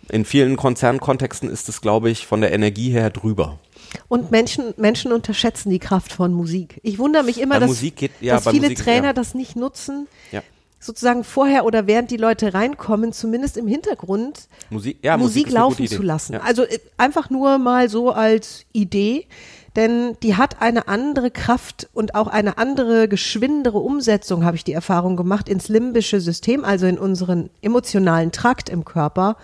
In 0.09 0.23
vielen 0.23 0.55
Konzernkontexten 0.55 1.49
ist 1.49 1.67
es, 1.67 1.81
glaube 1.81 2.09
ich, 2.09 2.25
von 2.25 2.39
der 2.39 2.53
Energie 2.53 2.91
her 2.91 3.09
drüber. 3.09 3.59
Und 4.07 4.31
Menschen, 4.31 4.73
Menschen 4.77 5.11
unterschätzen 5.11 5.69
die 5.69 5.79
Kraft 5.79 6.11
von 6.11 6.33
Musik. 6.33 6.79
Ich 6.83 6.99
wundere 6.99 7.23
mich 7.23 7.39
immer, 7.41 7.59
Bei 7.59 7.65
dass, 7.67 7.79
geht- 7.81 8.11
ja, 8.21 8.35
dass 8.35 8.47
viele 8.49 8.69
Musik, 8.69 8.77
Trainer 8.83 9.07
ja. 9.07 9.13
das 9.13 9.33
nicht 9.35 9.55
nutzen, 9.55 10.07
Ja. 10.31 10.41
sozusagen 10.79 11.23
vorher 11.23 11.65
oder 11.65 11.87
während 11.87 12.11
die 12.11 12.17
Leute 12.17 12.53
reinkommen, 12.53 13.11
zumindest 13.13 13.57
im 13.57 13.67
Hintergrund 13.67 14.47
Musik, 14.69 14.97
Musik, 15.03 15.17
Musik 15.19 15.51
laufen 15.51 15.87
zu 15.87 16.01
lassen. 16.03 16.35
Also 16.35 16.63
äh, 16.63 16.79
einfach 16.97 17.29
nur 17.29 17.57
mal 17.57 17.89
so 17.89 18.11
als 18.11 18.65
Idee. 18.73 19.27
denn 19.75 20.15
die 20.23 20.35
hat 20.37 20.61
eine 20.61 20.87
andere 20.87 21.31
Kraft 21.31 21.89
und 21.93 22.15
auch 22.15 22.27
eine 22.27 22.57
andere, 22.57 23.09
geschwindere 23.09 23.79
Umsetzung, 23.79 24.45
habe 24.45 24.55
ich 24.55 24.63
die 24.63 24.71
Erfahrung 24.71 25.17
gemacht, 25.17 25.49
ins 25.49 25.67
limbische 25.67 26.21
System, 26.21 26.63
also 26.63 26.85
in 26.85 26.97
unseren 26.97 27.49
emotionalen 27.61 28.31
Trakt 28.31 28.69
im 28.69 28.85
Körper, 28.85 29.35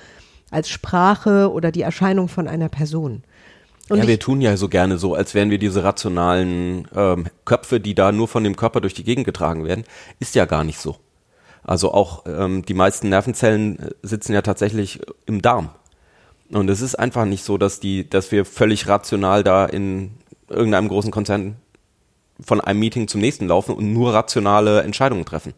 als 0.50 0.70
Sprache 0.70 1.52
oder 1.52 1.72
die 1.74 1.82
Erscheinung 1.82 2.30
von 2.30 2.48
einer 2.48 2.70
Person. 2.70 3.24
Und 3.90 3.98
ja, 4.00 4.08
wir 4.08 4.20
tun 4.20 4.42
ja 4.42 4.56
so 4.58 4.70
gerne 4.70 4.98
so, 4.98 5.16
als 5.16 5.34
wären 5.34 5.50
wir 5.50 5.58
diese 5.58 5.84
rationalen 5.84 6.88
ähm, 6.96 7.28
Köpfe, 7.46 7.80
die 7.80 7.96
da 7.96 8.12
nur 8.12 8.28
von 8.28 8.44
dem 8.44 8.56
Körper 8.56 8.80
durch 8.80 8.94
die 8.94 9.04
Gegend 9.04 9.26
getragen 9.26 9.66
werden. 9.66 9.84
Ist 10.20 10.36
ja 10.36 10.46
gar 10.46 10.64
nicht 10.64 10.80
so. 10.80 10.98
Also 11.64 11.94
auch 11.94 12.26
ähm, 12.26 12.64
die 12.66 12.74
meisten 12.74 13.10
Nervenzellen 13.10 13.80
äh, 13.80 13.90
sitzen 14.02 14.34
ja 14.34 14.42
tatsächlich 14.42 15.02
im 15.26 15.42
Darm. 15.42 15.70
Und 16.50 16.70
es 16.70 16.82
ist 16.82 16.96
einfach 16.96 17.26
nicht 17.26 17.44
so, 17.44 17.58
dass 17.58 17.80
die, 17.80 18.10
dass 18.10 18.32
wir 18.32 18.46
völlig 18.46 18.88
rational 18.88 19.44
da 19.44 19.66
in 19.66 20.12
irgendeinem 20.50 20.90
großen 20.90 21.12
Konzern 21.12 21.56
von 22.42 22.60
einem 22.60 22.80
Meeting 22.80 23.08
zum 23.08 23.22
nächsten 23.22 23.48
laufen 23.48 23.76
und 23.76 23.94
nur 23.94 24.14
rationale 24.14 24.82
Entscheidungen 24.82 25.26
treffen. 25.26 25.54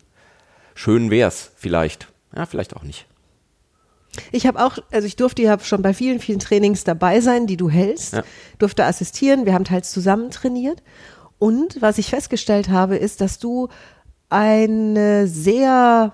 Schön 0.76 1.10
wär's, 1.10 1.52
vielleicht. 1.56 2.08
Ja, 2.36 2.46
vielleicht 2.46 2.76
auch 2.76 2.84
nicht. 2.84 3.06
Ich 4.32 4.46
habe 4.48 4.64
auch, 4.64 4.78
also 4.92 5.08
ich 5.08 5.16
durfte 5.16 5.42
ja 5.42 5.58
schon 5.60 5.82
bei 5.82 5.94
vielen, 5.94 6.20
vielen 6.20 6.40
Trainings 6.40 6.84
dabei 6.84 7.20
sein, 7.22 7.48
die 7.48 7.58
du 7.58 7.70
hältst, 7.70 8.14
Ja. 8.14 8.24
durfte 8.60 8.86
assistieren, 8.86 9.46
wir 9.46 9.54
haben 9.54 9.66
teils 9.66 9.92
zusammen 9.92 10.30
trainiert. 10.32 10.84
Und 11.40 11.82
was 11.82 11.98
ich 11.98 12.10
festgestellt 12.10 12.70
habe, 12.70 12.96
ist, 12.96 13.20
dass 13.22 13.40
du 13.40 13.70
eine 14.30 15.28
sehr 15.28 16.14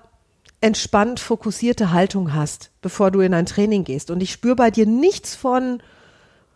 entspannt 0.62 1.20
fokussierte 1.20 1.92
Haltung 1.92 2.34
hast, 2.34 2.72
bevor 2.82 3.12
du 3.12 3.22
in 3.22 3.34
ein 3.34 3.46
Training 3.46 3.84
gehst. 3.84 4.12
Und 4.12 4.22
ich 4.22 4.32
spüre 4.32 4.56
bei 4.56 4.72
dir 4.72 4.86
nichts 4.86 5.36
von 5.36 5.82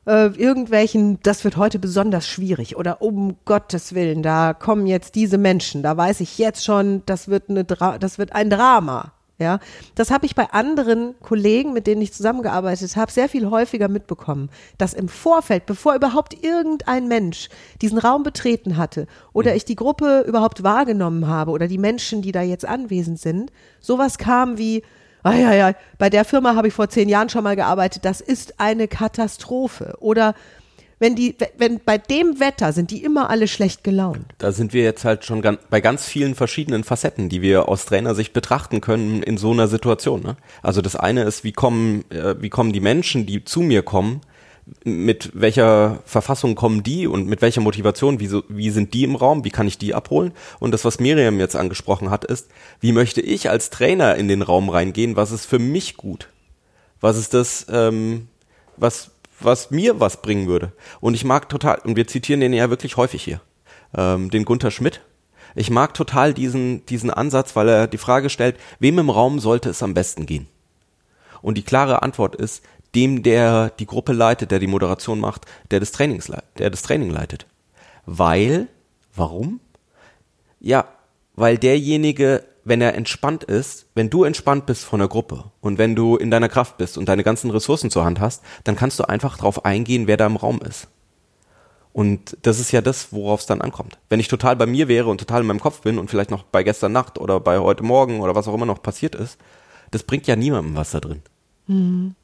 äh, 0.05 0.27
irgendwelchen, 0.35 1.19
das 1.23 1.43
wird 1.45 1.55
heute 1.55 1.79
besonders 1.79 2.27
schwierig 2.27 2.75
oder 2.75 3.01
um 3.01 3.37
Gottes 3.45 3.95
Willen, 3.95 4.21
da 4.21 4.53
kommen 4.53 4.85
jetzt 4.87 5.15
diese 5.15 5.37
Menschen, 5.37 5.83
da 5.83 5.95
weiß 5.95 6.19
ich 6.19 6.37
jetzt 6.37 6.65
schon, 6.65 7.03
das 7.05 7.29
wird 7.29 7.49
eine, 7.49 7.63
Dra 7.63 7.97
das 7.97 8.17
wird 8.17 8.33
ein 8.33 8.49
Drama. 8.49 9.13
Ja, 9.39 9.59
das 9.95 10.11
habe 10.11 10.27
ich 10.27 10.35
bei 10.35 10.51
anderen 10.51 11.15
Kollegen, 11.19 11.73
mit 11.73 11.87
denen 11.87 12.03
ich 12.03 12.13
zusammengearbeitet 12.13 12.95
habe, 12.95 13.11
sehr 13.11 13.27
viel 13.27 13.49
häufiger 13.49 13.87
mitbekommen, 13.87 14.49
dass 14.77 14.93
im 14.93 15.09
Vorfeld, 15.09 15.65
bevor 15.65 15.95
überhaupt 15.95 16.43
irgendein 16.43 17.07
Mensch 17.07 17.49
diesen 17.81 17.97
Raum 17.97 18.21
betreten 18.21 18.77
hatte 18.77 19.07
oder 19.33 19.55
ich 19.55 19.65
die 19.65 19.75
Gruppe 19.75 20.23
überhaupt 20.27 20.61
wahrgenommen 20.61 21.27
habe 21.27 21.49
oder 21.49 21.67
die 21.67 21.79
Menschen, 21.79 22.21
die 22.21 22.31
da 22.31 22.43
jetzt 22.43 22.65
anwesend 22.65 23.19
sind, 23.19 23.51
sowas 23.79 24.19
kam 24.19 24.59
wie, 24.59 24.83
ah 25.23 25.33
ja, 25.33 25.53
ja, 25.53 25.73
bei 25.97 26.11
der 26.11 26.25
Firma 26.25 26.55
habe 26.55 26.67
ich 26.67 26.73
vor 26.75 26.89
zehn 26.89 27.09
Jahren 27.09 27.29
schon 27.29 27.43
mal 27.43 27.55
gearbeitet, 27.55 28.05
das 28.05 28.21
ist 28.21 28.59
eine 28.59 28.87
Katastrophe. 28.87 29.95
Oder 29.99 30.35
wenn 30.99 31.15
die, 31.15 31.35
wenn 31.57 31.79
bei 31.83 31.97
dem 31.97 32.39
Wetter 32.39 32.73
sind 32.73 32.91
die 32.91 33.03
immer 33.03 33.29
alle 33.29 33.47
schlecht 33.47 33.83
gelaunt. 33.83 34.25
Da 34.37 34.51
sind 34.51 34.73
wir 34.73 34.83
jetzt 34.83 35.05
halt 35.05 35.25
schon 35.25 35.41
gan 35.41 35.57
bei 35.69 35.81
ganz 35.81 36.05
vielen 36.05 36.35
verschiedenen 36.35 36.83
Facetten, 36.83 37.29
die 37.29 37.41
wir 37.41 37.69
aus 37.69 37.85
Trainersicht 37.85 38.33
betrachten 38.33 38.81
können 38.81 39.23
in 39.23 39.37
so 39.37 39.51
einer 39.51 39.67
Situation. 39.67 40.21
Ne? 40.21 40.37
Also 40.61 40.81
das 40.81 40.95
eine 40.95 41.23
ist, 41.23 41.43
wie 41.43 41.51
kommen, 41.51 42.09
äh, 42.11 42.35
wie 42.41 42.49
kommen 42.49 42.73
die 42.73 42.79
Menschen, 42.79 43.25
die 43.25 43.43
zu 43.43 43.61
mir 43.61 43.83
kommen, 43.83 44.21
mit 44.83 45.31
welcher 45.33 45.99
Verfassung 46.05 46.55
kommen 46.55 46.83
die 46.83 47.07
und 47.07 47.27
mit 47.27 47.41
welcher 47.41 47.61
Motivation, 47.61 48.19
wie, 48.19 48.27
so, 48.27 48.43
wie 48.47 48.69
sind 48.69 48.93
die 48.93 49.03
im 49.03 49.15
Raum, 49.15 49.43
wie 49.43 49.49
kann 49.49 49.67
ich 49.67 49.77
die 49.77 49.93
abholen? 49.93 50.31
Und 50.59 50.71
das, 50.71 50.85
was 50.85 50.99
Miriam 50.99 51.39
jetzt 51.39 51.55
angesprochen 51.55 52.09
hat, 52.09 52.23
ist, 52.23 52.49
wie 52.79 52.91
möchte 52.91 53.21
ich 53.21 53.49
als 53.49 53.69
Trainer 53.69 54.15
in 54.15 54.27
den 54.27 54.41
Raum 54.41 54.69
reingehen, 54.69 55.15
was 55.15 55.31
ist 55.31 55.45
für 55.45 55.59
mich 55.59 55.97
gut? 55.97 56.29
Was 57.01 57.17
ist 57.17 57.33
das, 57.33 57.65
ähm, 57.69 58.29
was, 58.77 59.11
was 59.45 59.71
mir 59.71 59.99
was 59.99 60.21
bringen 60.21 60.47
würde? 60.47 60.73
Und 61.01 61.13
ich 61.13 61.23
mag 61.23 61.49
total, 61.49 61.79
und 61.83 61.95
wir 61.95 62.07
zitieren 62.07 62.41
den 62.41 62.53
ja 62.53 62.69
wirklich 62.69 62.97
häufig 62.97 63.23
hier, 63.23 63.41
ähm, 63.95 64.29
den 64.29 64.45
Gunther 64.45 64.71
Schmidt. 64.71 65.01
Ich 65.55 65.69
mag 65.69 65.93
total 65.93 66.33
diesen, 66.33 66.85
diesen 66.85 67.11
Ansatz, 67.11 67.55
weil 67.55 67.69
er 67.69 67.87
die 67.87 67.97
Frage 67.97 68.29
stellt, 68.29 68.57
wem 68.79 68.99
im 68.99 69.09
Raum 69.09 69.39
sollte 69.39 69.69
es 69.69 69.83
am 69.83 69.93
besten 69.93 70.25
gehen? 70.25 70.47
Und 71.41 71.57
die 71.57 71.63
klare 71.63 72.01
Antwort 72.01 72.35
ist, 72.35 72.63
dem, 72.95 73.23
der 73.23 73.69
die 73.71 73.85
Gruppe 73.85 74.13
leitet, 74.13 74.51
der 74.51 74.59
die 74.59 74.67
Moderation 74.67 75.19
macht, 75.19 75.45
der 75.71 75.79
das, 75.79 75.91
Trainings, 75.91 76.31
der 76.57 76.69
das 76.69 76.81
Training 76.83 77.09
leitet. 77.09 77.45
Weil, 78.05 78.67
warum? 79.15 79.59
Ja, 80.59 80.87
weil 81.35 81.57
derjenige, 81.57 82.43
wenn 82.65 82.81
er 82.81 82.95
entspannt 82.95 83.43
ist, 83.43 83.87
wenn 83.93 84.09
du 84.09 84.23
entspannt 84.23 84.65
bist 84.65 84.85
von 84.85 84.99
der 84.99 85.09
Gruppe 85.09 85.45
und 85.61 85.77
wenn 85.77 85.95
du 85.95 86.15
in 86.15 86.31
deiner 86.31 86.49
Kraft 86.49 86.77
bist 86.77 86.97
und 86.97 87.09
deine 87.09 87.23
ganzen 87.23 87.51
Ressourcen 87.51 87.89
zur 87.89 88.05
Hand 88.05 88.19
hast, 88.19 88.41
dann 88.63 88.75
kannst 88.75 88.99
du 88.99 89.07
einfach 89.07 89.37
drauf 89.37 89.65
eingehen, 89.65 90.07
wer 90.07 90.17
da 90.17 90.25
im 90.25 90.37
Raum 90.37 90.61
ist. 90.61 90.87
Und 91.91 92.37
das 92.41 92.59
ist 92.59 92.71
ja 92.71 92.81
das, 92.81 93.13
worauf 93.13 93.41
es 93.41 93.45
dann 93.45 93.61
ankommt. 93.61 93.99
Wenn 94.09 94.19
ich 94.19 94.27
total 94.27 94.55
bei 94.55 94.65
mir 94.65 94.87
wäre 94.87 95.09
und 95.09 95.19
total 95.19 95.41
in 95.41 95.47
meinem 95.47 95.59
Kopf 95.59 95.81
bin 95.81 95.99
und 95.99 96.09
vielleicht 96.09 96.31
noch 96.31 96.43
bei 96.43 96.63
gestern 96.63 96.91
Nacht 96.91 97.19
oder 97.19 97.39
bei 97.39 97.59
heute 97.59 97.83
Morgen 97.83 98.21
oder 98.21 98.33
was 98.33 98.47
auch 98.47 98.55
immer 98.55 98.65
noch 98.65 98.81
passiert 98.81 99.13
ist, 99.13 99.37
das 99.91 100.03
bringt 100.03 100.25
ja 100.25 100.35
niemandem 100.35 100.75
was 100.75 100.91
da 100.91 100.99
drin. 100.99 101.21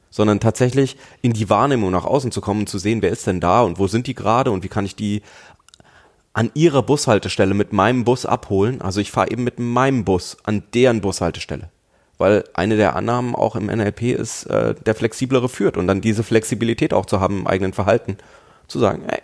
Sondern 0.10 0.40
tatsächlich 0.40 0.98
in 1.22 1.34
die 1.34 1.52
Wahrnehmung 1.52 1.92
nach 1.92 2.06
außen 2.06 2.32
zu 2.32 2.42
kommen 2.42 2.62
und 2.62 2.70
zu 2.70 2.80
sehen, 2.80 3.04
wer 3.04 3.12
ist 3.12 3.28
denn 3.28 3.40
da 3.40 3.62
und 3.62 3.78
wo 3.78 3.86
sind 3.86 4.08
die 4.08 4.16
gerade 4.16 4.50
und 4.50 4.64
wie 4.64 4.70
kann 4.70 4.86
ich 4.86 4.96
die 4.96 5.22
an 6.34 6.52
ihrer 6.54 6.84
Bushaltestelle 6.84 7.54
mit 7.54 7.74
meinem 7.74 8.04
Bus 8.04 8.26
abholen. 8.26 8.82
Also 8.82 9.02
ich 9.02 9.12
fahre 9.12 9.32
eben 9.32 9.44
mit 9.44 9.60
meinem 9.60 10.06
Bus 10.06 10.38
an 10.44 10.64
deren 10.74 11.02
Bushaltestelle. 11.02 11.70
Weil 12.18 12.44
eine 12.54 12.76
der 12.76 12.96
Annahmen 12.96 13.34
auch 13.34 13.56
im 13.56 13.68
NLP 13.68 14.02
ist, 14.14 14.46
äh, 14.46 14.76
der 14.76 14.96
Flexiblere 14.96 15.50
führt 15.50 15.78
und 15.78 15.88
dann 15.88 16.02
diese 16.02 16.24
Flexibilität 16.24 16.94
auch 16.94 17.06
zu 17.06 17.20
haben 17.20 17.40
im 17.40 17.48
eigenen 17.48 17.74
Verhalten. 17.74 18.18
Zu 18.68 18.78
sagen, 18.80 19.04
ey, 19.08 19.22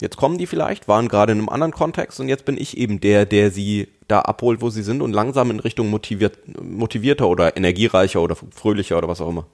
jetzt 0.00 0.16
kommen 0.16 0.36
die 0.36 0.46
vielleicht, 0.46 0.88
waren 0.88 1.08
gerade 1.08 1.32
in 1.32 1.38
einem 1.38 1.48
anderen 1.48 1.72
Kontext 1.72 2.20
und 2.20 2.28
jetzt 2.28 2.44
bin 2.44 2.56
ich 2.58 2.76
eben 2.76 3.00
der, 3.00 3.24
der 3.24 3.50
sie 3.50 3.88
da 4.08 4.20
abholt, 4.20 4.60
wo 4.60 4.70
sie 4.70 4.82
sind 4.82 5.00
und 5.00 5.12
langsam 5.12 5.50
in 5.50 5.60
Richtung 5.60 5.90
motiviert, 5.90 6.38
motivierter 6.60 7.28
oder 7.28 7.56
energiereicher 7.56 8.20
oder 8.20 8.36
fröhlicher 8.36 8.98
oder 8.98 9.08
was 9.08 9.20
auch 9.20 9.28
immer, 9.28 9.46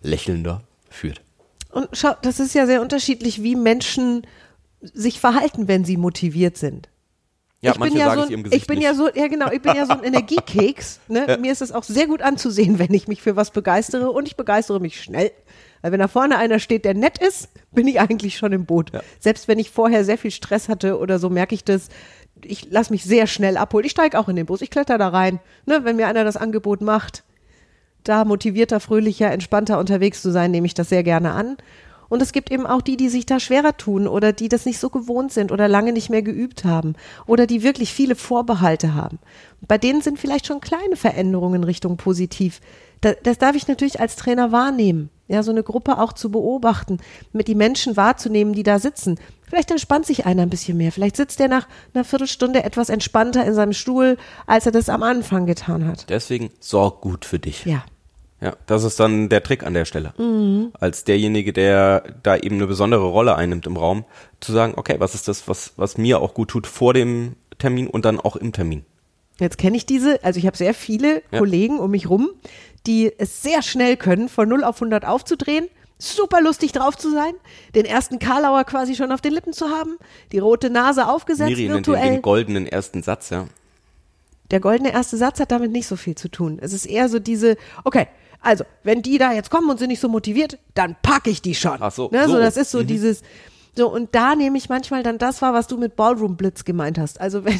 lächelnder 0.00 0.62
führt. 0.88 1.20
Und 1.70 1.88
schau, 1.92 2.14
das 2.22 2.40
ist 2.40 2.54
ja 2.54 2.66
sehr 2.66 2.80
unterschiedlich, 2.80 3.42
wie 3.42 3.54
Menschen 3.54 4.26
sich 4.80 5.20
verhalten, 5.20 5.68
wenn 5.68 5.84
sie 5.84 5.96
motiviert 5.96 6.56
sind. 6.56 6.88
Ja, 7.60 7.72
ich 7.72 7.78
manche 7.78 7.94
bin 7.94 8.00
ja 8.00 8.14
so, 8.14 8.20
ein- 8.22 8.42
Gesicht 8.44 8.62
ich 8.62 8.66
bin 8.68 8.78
nicht. 8.78 8.84
ja 8.84 8.94
so, 8.94 9.08
ja 9.12 9.26
genau, 9.26 9.50
ich 9.50 9.60
bin 9.60 9.74
ja 9.74 9.84
so 9.86 9.92
ein 9.92 10.04
Energiekeks. 10.04 11.00
Ne? 11.08 11.38
Mir 11.40 11.50
ist 11.50 11.60
es 11.62 11.72
auch 11.72 11.82
sehr 11.82 12.06
gut 12.06 12.22
anzusehen, 12.22 12.78
wenn 12.78 12.94
ich 12.94 13.08
mich 13.08 13.20
für 13.20 13.34
was 13.34 13.50
begeistere 13.50 14.10
und 14.12 14.28
ich 14.28 14.36
begeistere 14.36 14.78
mich 14.78 15.00
schnell. 15.02 15.32
Weil 15.82 15.90
wenn 15.92 15.98
da 16.00 16.06
vorne 16.08 16.38
einer 16.38 16.60
steht, 16.60 16.84
der 16.84 16.94
nett 16.94 17.18
ist, 17.18 17.48
bin 17.72 17.88
ich 17.88 17.98
eigentlich 18.00 18.36
schon 18.36 18.52
im 18.52 18.64
Boot. 18.64 18.92
Selbst 19.18 19.48
wenn 19.48 19.58
ich 19.58 19.70
vorher 19.70 20.04
sehr 20.04 20.18
viel 20.18 20.30
Stress 20.30 20.68
hatte 20.68 20.98
oder 20.98 21.18
so, 21.18 21.30
merke 21.30 21.54
ich 21.54 21.64
das. 21.64 21.88
Ich 22.44 22.70
lasse 22.70 22.92
mich 22.92 23.02
sehr 23.04 23.26
schnell 23.26 23.56
abholen. 23.56 23.84
Ich 23.86 23.92
steige 23.92 24.18
auch 24.18 24.28
in 24.28 24.36
den 24.36 24.46
Bus, 24.46 24.60
ich 24.62 24.70
kletter 24.70 24.96
da 24.98 25.08
rein. 25.08 25.40
Ne? 25.66 25.80
Wenn 25.84 25.96
mir 25.96 26.06
einer 26.06 26.22
das 26.24 26.36
Angebot 26.36 26.80
macht, 26.80 27.24
da 28.04 28.24
motivierter, 28.24 28.78
fröhlicher, 28.78 29.32
entspannter 29.32 29.78
unterwegs 29.80 30.22
zu 30.22 30.30
sein, 30.30 30.52
nehme 30.52 30.66
ich 30.66 30.74
das 30.74 30.88
sehr 30.88 31.02
gerne 31.02 31.32
an. 31.32 31.56
Und 32.08 32.22
es 32.22 32.32
gibt 32.32 32.50
eben 32.50 32.66
auch 32.66 32.82
die, 32.82 32.96
die 32.96 33.08
sich 33.08 33.26
da 33.26 33.38
schwerer 33.38 33.76
tun 33.76 34.06
oder 34.08 34.32
die 34.32 34.48
das 34.48 34.66
nicht 34.66 34.78
so 34.78 34.88
gewohnt 34.90 35.32
sind 35.32 35.52
oder 35.52 35.68
lange 35.68 35.92
nicht 35.92 36.10
mehr 36.10 36.22
geübt 36.22 36.64
haben 36.64 36.94
oder 37.26 37.46
die 37.46 37.62
wirklich 37.62 37.92
viele 37.92 38.16
Vorbehalte 38.16 38.94
haben. 38.94 39.18
Bei 39.66 39.78
denen 39.78 40.00
sind 40.00 40.18
vielleicht 40.18 40.46
schon 40.46 40.60
kleine 40.60 40.96
Veränderungen 40.96 41.64
Richtung 41.64 41.96
positiv. 41.96 42.60
Da, 43.00 43.12
das 43.12 43.38
darf 43.38 43.56
ich 43.56 43.68
natürlich 43.68 44.00
als 44.00 44.16
Trainer 44.16 44.52
wahrnehmen. 44.52 45.10
Ja, 45.28 45.42
so 45.42 45.50
eine 45.50 45.62
Gruppe 45.62 45.98
auch 45.98 46.14
zu 46.14 46.30
beobachten, 46.30 46.98
mit 47.34 47.48
die 47.48 47.54
Menschen 47.54 47.98
wahrzunehmen, 47.98 48.54
die 48.54 48.62
da 48.62 48.78
sitzen. 48.78 49.20
Vielleicht 49.46 49.70
entspannt 49.70 50.06
sich 50.06 50.24
einer 50.24 50.42
ein 50.42 50.50
bisschen 50.50 50.78
mehr. 50.78 50.90
Vielleicht 50.90 51.16
sitzt 51.16 51.38
er 51.40 51.48
nach 51.48 51.68
einer 51.92 52.04
Viertelstunde 52.04 52.64
etwas 52.64 52.88
entspannter 52.88 53.44
in 53.44 53.52
seinem 53.52 53.74
Stuhl, 53.74 54.16
als 54.46 54.64
er 54.64 54.72
das 54.72 54.88
am 54.88 55.02
Anfang 55.02 55.44
getan 55.44 55.86
hat. 55.86 56.08
Deswegen 56.08 56.50
sorg 56.60 57.02
gut 57.02 57.26
für 57.26 57.38
dich. 57.38 57.66
Ja. 57.66 57.84
Ja, 58.40 58.56
das 58.66 58.84
ist 58.84 59.00
dann 59.00 59.28
der 59.28 59.42
Trick 59.42 59.64
an 59.64 59.74
der 59.74 59.84
Stelle. 59.84 60.12
Als 60.78 61.04
derjenige, 61.04 61.52
der 61.52 62.04
da 62.22 62.36
eben 62.36 62.56
eine 62.56 62.66
besondere 62.68 63.06
Rolle 63.06 63.34
einnimmt 63.34 63.66
im 63.66 63.76
Raum, 63.76 64.04
zu 64.40 64.52
sagen, 64.52 64.74
okay, 64.76 64.96
was 64.98 65.14
ist 65.14 65.26
das, 65.26 65.48
was, 65.48 65.72
was 65.76 65.98
mir 65.98 66.20
auch 66.20 66.34
gut 66.34 66.50
tut 66.50 66.66
vor 66.66 66.94
dem 66.94 67.34
Termin 67.58 67.88
und 67.88 68.04
dann 68.04 68.20
auch 68.20 68.36
im 68.36 68.52
Termin. 68.52 68.84
Jetzt 69.40 69.58
kenne 69.58 69.76
ich 69.76 69.86
diese, 69.86 70.22
also 70.24 70.38
ich 70.38 70.46
habe 70.46 70.56
sehr 70.56 70.74
viele 70.74 71.22
Ja. 71.30 71.38
Kollegen 71.38 71.78
um 71.78 71.90
mich 71.90 72.08
rum, 72.08 72.30
die 72.86 73.12
es 73.18 73.42
sehr 73.42 73.62
schnell 73.62 73.96
können, 73.96 74.28
von 74.28 74.48
0 74.48 74.64
auf 74.64 74.76
100 74.76 75.04
aufzudrehen, 75.04 75.66
super 75.98 76.40
lustig 76.40 76.72
drauf 76.72 76.96
zu 76.96 77.10
sein, 77.10 77.32
den 77.74 77.84
ersten 77.84 78.18
Karlauer 78.18 78.64
quasi 78.64 78.94
schon 78.94 79.10
auf 79.12 79.20
den 79.20 79.32
Lippen 79.32 79.52
zu 79.52 79.68
haben, 79.68 79.96
die 80.32 80.38
rote 80.38 80.70
Nase 80.70 81.08
aufgesetzt 81.08 81.48
Miri 81.48 81.62
nennt 81.68 81.86
den, 81.86 81.94
virtuell. 81.94 82.12
den 82.14 82.22
goldenen 82.22 82.66
ersten 82.66 83.02
Satz, 83.02 83.30
ja. 83.30 83.46
Der 84.50 84.60
goldene 84.60 84.92
erste 84.92 85.16
Satz 85.16 85.40
hat 85.40 85.50
damit 85.50 85.72
nicht 85.72 85.86
so 85.86 85.96
viel 85.96 86.14
zu 86.14 86.28
tun. 86.28 86.58
Es 86.60 86.72
ist 86.72 86.86
eher 86.86 87.08
so 87.08 87.18
diese, 87.18 87.56
okay, 87.84 88.06
also, 88.40 88.64
wenn 88.84 89.02
die 89.02 89.18
da 89.18 89.32
jetzt 89.32 89.50
kommen 89.50 89.68
und 89.68 89.78
sind 89.78 89.88
nicht 89.88 90.00
so 90.00 90.08
motiviert, 90.08 90.58
dann 90.74 90.96
packe 91.02 91.30
ich 91.30 91.42
die 91.42 91.54
schon. 91.54 91.78
Ach 91.80 91.92
so, 91.92 92.08
ne, 92.10 92.24
so. 92.26 92.32
so. 92.32 92.38
das 92.38 92.56
ist 92.56 92.70
so 92.70 92.82
dieses, 92.82 93.22
so, 93.76 93.88
und 93.92 94.14
da 94.14 94.34
nehme 94.34 94.58
ich 94.58 94.68
manchmal 94.68 95.02
dann 95.02 95.18
das 95.18 95.40
wahr, 95.40 95.54
was 95.54 95.66
du 95.66 95.76
mit 95.76 95.96
Ballroom 95.96 96.36
Blitz 96.36 96.64
gemeint 96.64 96.98
hast. 96.98 97.20
Also, 97.20 97.44
wenn, 97.44 97.58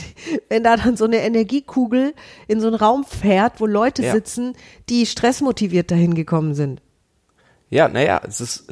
wenn 0.48 0.64
da 0.64 0.76
dann 0.76 0.96
so 0.96 1.04
eine 1.04 1.18
Energiekugel 1.18 2.14
in 2.46 2.60
so 2.60 2.66
einen 2.66 2.76
Raum 2.76 3.04
fährt, 3.04 3.60
wo 3.60 3.66
Leute 3.66 4.02
Ja. 4.02 4.12
sitzen, 4.12 4.54
die 4.88 5.06
stressmotiviert 5.06 5.90
dahin 5.90 6.14
gekommen 6.14 6.54
sind. 6.54 6.80
Ja, 7.70 7.86
naja, 7.88 8.22
es 8.26 8.40
ist, 8.40 8.64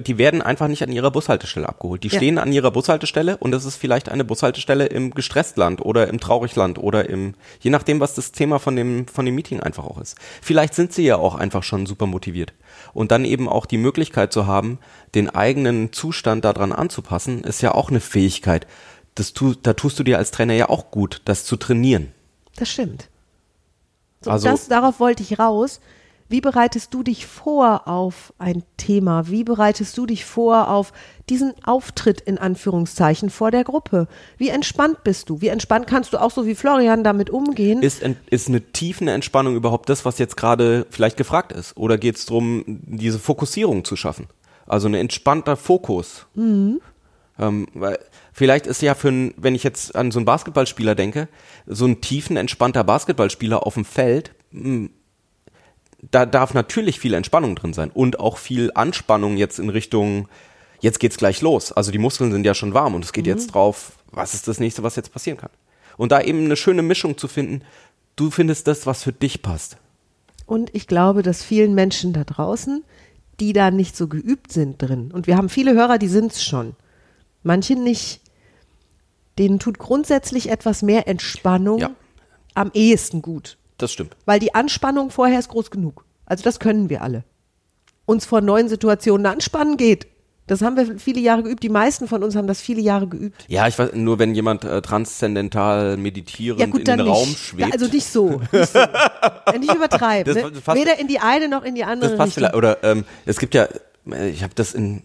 die 0.00 0.18
werden 0.18 0.40
einfach 0.40 0.68
nicht 0.68 0.84
an 0.84 0.92
ihrer 0.92 1.10
Bushaltestelle 1.10 1.68
abgeholt. 1.68 2.04
Die 2.04 2.08
Ja. 2.08 2.16
stehen 2.18 2.38
an 2.38 2.52
ihrer 2.52 2.70
Bushaltestelle 2.70 3.36
und 3.38 3.52
es 3.52 3.64
ist 3.64 3.74
vielleicht 3.74 4.08
eine 4.08 4.24
Bushaltestelle 4.24 4.86
im 4.86 5.10
Gestresstland 5.12 5.84
oder 5.84 6.06
im 6.06 6.20
Traurigland 6.20 6.78
oder 6.78 7.10
im, 7.10 7.34
je 7.58 7.70
nachdem, 7.70 7.98
was 7.98 8.14
das 8.14 8.30
Thema 8.30 8.60
von 8.60 8.76
dem, 8.76 9.08
von 9.08 9.26
dem 9.26 9.34
Meeting 9.34 9.58
einfach 9.60 9.84
auch 9.84 9.98
ist. 10.00 10.16
Vielleicht 10.40 10.74
sind 10.74 10.92
sie 10.92 11.02
ja 11.02 11.16
auch 11.16 11.34
einfach 11.34 11.64
schon 11.64 11.86
super 11.86 12.06
motiviert. 12.06 12.52
Und 12.94 13.10
dann 13.10 13.24
eben 13.24 13.48
auch 13.48 13.66
die 13.66 13.78
Möglichkeit 13.78 14.32
zu 14.32 14.46
haben, 14.46 14.78
den 15.16 15.28
eigenen 15.28 15.92
Zustand 15.92 16.44
daran 16.44 16.70
anzupassen, 16.72 17.42
ist 17.42 17.62
ja 17.62 17.74
auch 17.74 17.90
eine 17.90 18.00
Fähigkeit. 18.00 18.68
Das 19.16 19.32
tu, 19.32 19.54
da 19.60 19.72
tust 19.72 19.98
du 19.98 20.04
dir 20.04 20.18
als 20.18 20.30
Trainer 20.30 20.54
ja 20.54 20.68
auch 20.68 20.92
gut, 20.92 21.20
das 21.24 21.44
zu 21.44 21.56
trainieren. 21.56 22.12
Das 22.54 22.68
stimmt. 22.70 23.08
So, 24.20 24.30
Also- 24.30 24.48
das, 24.48 24.68
darauf 24.68 25.00
wollte 25.00 25.24
ich 25.24 25.40
raus. 25.40 25.80
Wie 26.30 26.42
bereitest 26.42 26.92
du 26.92 27.02
dich 27.02 27.26
vor 27.26 27.88
auf 27.88 28.34
ein 28.38 28.62
Thema? 28.76 29.28
Wie 29.28 29.44
bereitest 29.44 29.96
du 29.96 30.04
dich 30.04 30.26
vor 30.26 30.68
auf 30.68 30.92
diesen 31.30 31.54
Auftritt 31.64 32.20
in 32.20 32.36
Anführungszeichen 32.36 33.30
vor 33.30 33.50
der 33.50 33.64
Gruppe? 33.64 34.08
Wie 34.36 34.50
entspannt 34.50 35.04
bist 35.04 35.30
du? 35.30 35.40
Wie 35.40 35.48
entspannt 35.48 35.86
kannst 35.86 36.12
du 36.12 36.18
auch 36.18 36.30
so 36.30 36.46
wie 36.46 36.54
Florian 36.54 37.02
damit 37.02 37.30
umgehen? 37.30 37.82
Ist, 37.82 38.02
ist 38.28 38.48
eine 38.48 38.60
tiefen 38.60 39.08
Entspannung 39.08 39.56
überhaupt 39.56 39.88
das, 39.88 40.04
was 40.04 40.18
jetzt 40.18 40.36
gerade 40.36 40.86
vielleicht 40.90 41.16
gefragt 41.16 41.52
ist? 41.52 41.76
Oder 41.78 41.96
geht 41.96 42.16
es 42.16 42.26
darum, 42.26 42.62
diese 42.66 43.18
Fokussierung 43.18 43.84
zu 43.84 43.96
schaffen? 43.96 44.26
Also 44.66 44.86
ein 44.86 44.94
entspannter 44.94 45.56
Fokus. 45.56 46.26
Ähm, 47.38 47.68
weil 47.72 47.98
vielleicht 48.32 48.66
ist 48.66 48.82
ja 48.82 48.94
für 48.94 49.08
ein, 49.08 49.34
wenn 49.38 49.54
ich 49.54 49.62
jetzt 49.62 49.96
an 49.96 50.10
so 50.10 50.18
einen 50.18 50.26
Basketballspieler 50.26 50.94
denke, 50.94 51.28
so 51.66 51.86
ein 51.86 52.02
tiefen, 52.02 52.36
entspannter 52.36 52.84
Basketballspieler 52.84 53.66
auf 53.66 53.74
dem 53.74 53.84
Feld, 53.86 54.32
mh, 54.50 54.90
da 56.10 56.26
darf 56.26 56.54
natürlich 56.54 57.00
viel 57.00 57.14
Entspannung 57.14 57.56
drin 57.56 57.72
sein 57.72 57.90
und 57.90 58.20
auch 58.20 58.38
viel 58.38 58.70
Anspannung 58.74 59.36
jetzt 59.36 59.58
in 59.58 59.68
Richtung, 59.68 60.28
jetzt 60.80 61.00
geht's 61.00 61.16
gleich 61.16 61.40
los. 61.40 61.72
Also 61.72 61.90
die 61.90 61.98
Muskeln 61.98 62.30
sind 62.32 62.44
ja 62.46 62.54
schon 62.54 62.74
warm 62.74 62.94
und 62.94 63.04
es 63.04 63.12
geht 63.12 63.26
jetzt 63.26 63.48
drauf, 63.48 63.92
was 64.10 64.34
ist 64.34 64.46
das 64.48 64.60
nächste, 64.60 64.82
was 64.82 64.96
jetzt 64.96 65.12
passieren 65.12 65.38
kann. 65.38 65.50
Und 65.96 66.12
da 66.12 66.20
eben 66.20 66.44
eine 66.44 66.56
schöne 66.56 66.82
Mischung 66.82 67.18
zu 67.18 67.26
finden, 67.26 67.62
du 68.16 68.30
findest 68.30 68.68
das, 68.68 68.86
was 68.86 69.02
für 69.02 69.12
dich 69.12 69.42
passt. 69.42 69.76
Und 70.46 70.74
ich 70.74 70.86
glaube, 70.86 71.22
dass 71.22 71.42
vielen 71.42 71.74
Menschen 71.74 72.12
da 72.12 72.24
draußen, 72.24 72.84
die 73.40 73.52
da 73.52 73.70
nicht 73.70 73.96
so 73.96 74.08
geübt 74.08 74.52
sind 74.52 74.80
drin, 74.80 75.10
und 75.12 75.26
wir 75.26 75.36
haben 75.36 75.48
viele 75.48 75.74
Hörer, 75.74 75.98
die 75.98 76.08
sind's 76.08 76.42
schon, 76.42 76.74
manche 77.42 77.74
nicht, 77.74 78.20
denen 79.38 79.58
tut 79.58 79.78
grundsätzlich 79.78 80.48
etwas 80.48 80.82
mehr 80.82 81.06
Entspannung 81.06 81.78
Ja. 81.78 81.90
am 82.54 82.70
ehesten 82.72 83.20
gut. 83.22 83.57
Das 83.78 83.92
stimmt. 83.92 84.16
Weil 84.26 84.40
die 84.40 84.54
Anspannung 84.54 85.10
vorher 85.10 85.38
ist 85.38 85.48
groß 85.48 85.70
genug. 85.70 86.04
Also 86.26 86.44
das 86.44 86.58
können 86.60 86.90
wir 86.90 87.02
alle. 87.02 87.24
Uns 88.06 88.26
vor 88.26 88.40
neuen 88.40 88.68
Situationen 88.68 89.26
anspannen 89.26 89.76
geht. 89.76 90.06
Das 90.46 90.62
haben 90.62 90.76
wir 90.76 90.98
viele 90.98 91.20
Jahre 91.20 91.42
geübt. 91.42 91.62
Die 91.62 91.68
meisten 91.68 92.08
von 92.08 92.22
uns 92.24 92.34
haben 92.34 92.46
das 92.46 92.60
viele 92.62 92.80
Jahre 92.80 93.06
geübt. 93.06 93.44
Ja, 93.48 93.68
ich 93.68 93.78
weiß, 93.78 93.90
nur 93.94 94.18
wenn 94.18 94.34
jemand 94.34 94.64
äh, 94.64 94.80
transzendental 94.80 95.98
meditierend 95.98 96.60
Ja 96.60 96.66
gut, 96.66 96.80
in 96.80 96.84
den 96.86 96.96
nicht. 97.00 97.08
Raum 97.08 97.28
Ja, 97.28 97.36
schwebt. 97.36 97.72
also 97.74 97.86
nicht 97.86 98.06
so. 98.06 98.40
Nicht, 98.52 98.72
so. 98.72 98.78
Ja, 98.78 99.58
nicht 99.58 99.74
übertreiben. 99.74 100.34
Ne? 100.34 100.52
Weder 100.74 100.98
in 100.98 101.06
die 101.06 101.18
eine 101.20 101.48
noch 101.48 101.64
in 101.64 101.74
die 101.74 101.84
andere 101.84 102.10
das 102.10 102.18
passt 102.18 102.38
Richtung. 102.38 102.50
vielleicht. 102.50 102.56
Oder 102.56 102.82
ähm, 102.82 103.04
es 103.26 103.38
gibt 103.38 103.54
ja, 103.54 103.68
äh, 104.10 104.30
ich 104.30 104.42
habe 104.42 104.54
das 104.54 104.72
in, 104.72 105.02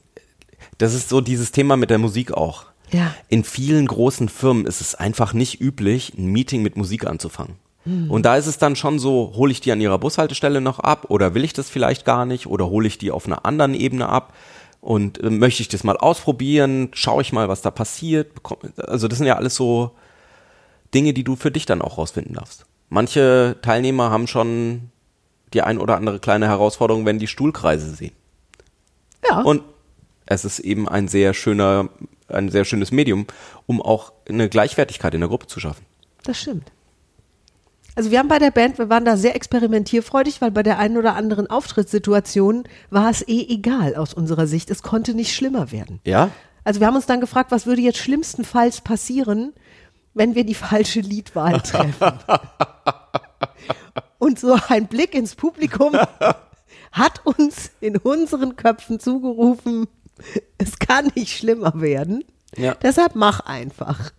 das 0.78 0.94
ist 0.94 1.10
so 1.10 1.20
dieses 1.20 1.52
Thema 1.52 1.76
mit 1.76 1.90
der 1.90 1.98
Musik 1.98 2.32
auch. 2.32 2.66
Ja. 2.92 3.14
In 3.28 3.44
vielen 3.44 3.86
großen 3.86 4.30
Firmen 4.30 4.66
ist 4.66 4.80
es 4.80 4.96
einfach 4.96 5.34
nicht 5.34 5.60
üblich, 5.60 6.14
ein 6.18 6.28
Meeting 6.28 6.62
mit 6.62 6.78
Musik 6.78 7.06
anzufangen. 7.06 7.56
Und 7.86 8.26
da 8.26 8.38
ist 8.38 8.48
es 8.48 8.58
dann 8.58 8.76
schon 8.78 8.98
so, 8.98 9.34
hole 9.36 9.52
ich 9.52 9.60
die 9.60 9.72
an 9.72 9.82
ihrer 9.82 10.00
Bushaltestelle 10.00 10.62
noch 10.62 10.80
ab 10.80 11.06
oder 11.10 11.34
will 11.34 11.44
ich 11.44 11.52
das 11.52 11.70
vielleicht 11.70 12.06
gar 12.06 12.26
nicht 12.26 12.48
oder 12.48 12.70
hole 12.70 12.88
ich 12.88 12.98
die 12.98 13.12
auf 13.12 13.26
einer 13.26 13.46
anderen 13.46 13.74
Ebene 13.74 14.08
ab 14.08 14.34
und 14.80 15.22
äh, 15.22 15.30
möchte 15.30 15.62
ich 15.62 15.68
das 15.68 15.84
mal 15.84 15.98
ausprobieren, 15.98 16.90
schaue 16.94 17.22
ich 17.22 17.34
mal, 17.34 17.50
was 17.50 17.62
da 17.62 17.72
passiert. 17.72 18.32
Also 18.78 19.08
das 19.08 19.18
sind 19.18 19.28
ja 19.28 19.36
alles 19.36 19.56
so 19.56 19.92
Dinge, 20.94 21.14
die 21.14 21.24
du 21.24 21.36
für 21.36 21.52
dich 21.52 21.66
dann 21.66 21.82
auch 21.82 21.98
rausfinden 21.98 22.36
darfst. 22.36 22.66
Manche 22.90 23.58
Teilnehmer 23.62 24.12
haben 24.12 24.28
schon 24.28 24.92
die 25.54 25.62
ein 25.62 25.78
oder 25.78 25.98
andere 25.98 26.20
kleine 26.20 26.48
Herausforderung, 26.48 27.06
wenn 27.06 27.20
die 27.20 27.28
Stuhlkreise 27.28 27.94
sehen. 27.94 28.14
Ja. 29.30 29.42
Und 29.42 29.64
es 30.26 30.46
ist 30.46 30.60
eben 30.60 30.88
ein 30.88 31.08
sehr 31.08 31.34
schöner, 31.34 31.90
ein 32.28 32.50
sehr 32.50 32.66
schönes 32.66 32.92
Medium, 32.92 33.26
um 33.66 33.82
auch 33.82 34.14
eine 34.28 34.48
Gleichwertigkeit 34.48 35.14
in 35.14 35.20
der 35.22 35.30
Gruppe 35.30 35.48
zu 35.48 35.60
schaffen. 35.60 35.86
Das 36.24 36.40
stimmt. 36.40 36.72
Also 37.96 38.12
wir 38.12 38.20
haben 38.20 38.28
bei 38.28 38.40
der 38.40 38.52
Band, 38.52 38.80
wir 38.80 38.90
waren 38.90 39.06
da 39.06 39.18
sehr 39.18 39.36
experimentierfreudig, 39.36 40.42
weil 40.42 40.52
bei 40.52 40.64
der 40.64 40.80
einen 40.80 40.98
oder 40.98 41.16
anderen 41.16 41.48
Auftrittssituation 41.48 42.64
war 42.90 43.10
es 43.10 43.28
eh 43.28 43.46
egal 43.50 43.96
aus 43.96 44.14
unserer 44.14 44.48
Sicht. 44.48 44.72
Es 44.72 44.82
konnte 44.82 45.14
nicht 45.14 45.36
schlimmer 45.36 45.72
werden. 45.72 46.00
Ja? 46.06 46.32
Also 46.64 46.80
wir 46.80 46.88
haben 46.88 46.96
uns 46.96 47.06
dann 47.06 47.22
gefragt, 47.22 47.52
was 47.52 47.66
würde 47.66 47.82
jetzt 47.82 48.00
schlimmstenfalls 48.00 48.82
passieren, 48.82 49.54
wenn 50.14 50.34
wir 50.36 50.44
die 50.44 50.56
falsche 50.56 51.02
Liedwahl 51.02 51.62
treffen. 51.62 52.14
Und 54.18 54.40
so 54.40 54.58
ein 54.70 54.88
Blick 54.88 55.14
ins 55.14 55.36
Publikum 55.36 55.98
hat 56.92 57.26
uns 57.26 57.72
in 57.82 57.98
unseren 57.98 58.56
Köpfen 58.56 59.00
zugerufen, 59.00 59.88
es 60.58 60.80
kann 60.80 61.12
nicht 61.16 61.38
schlimmer 61.38 61.82
werden. 61.82 62.24
Ja. 62.56 62.76
Deshalb 62.76 63.16
mach 63.16 63.42
einfach. 63.42 64.12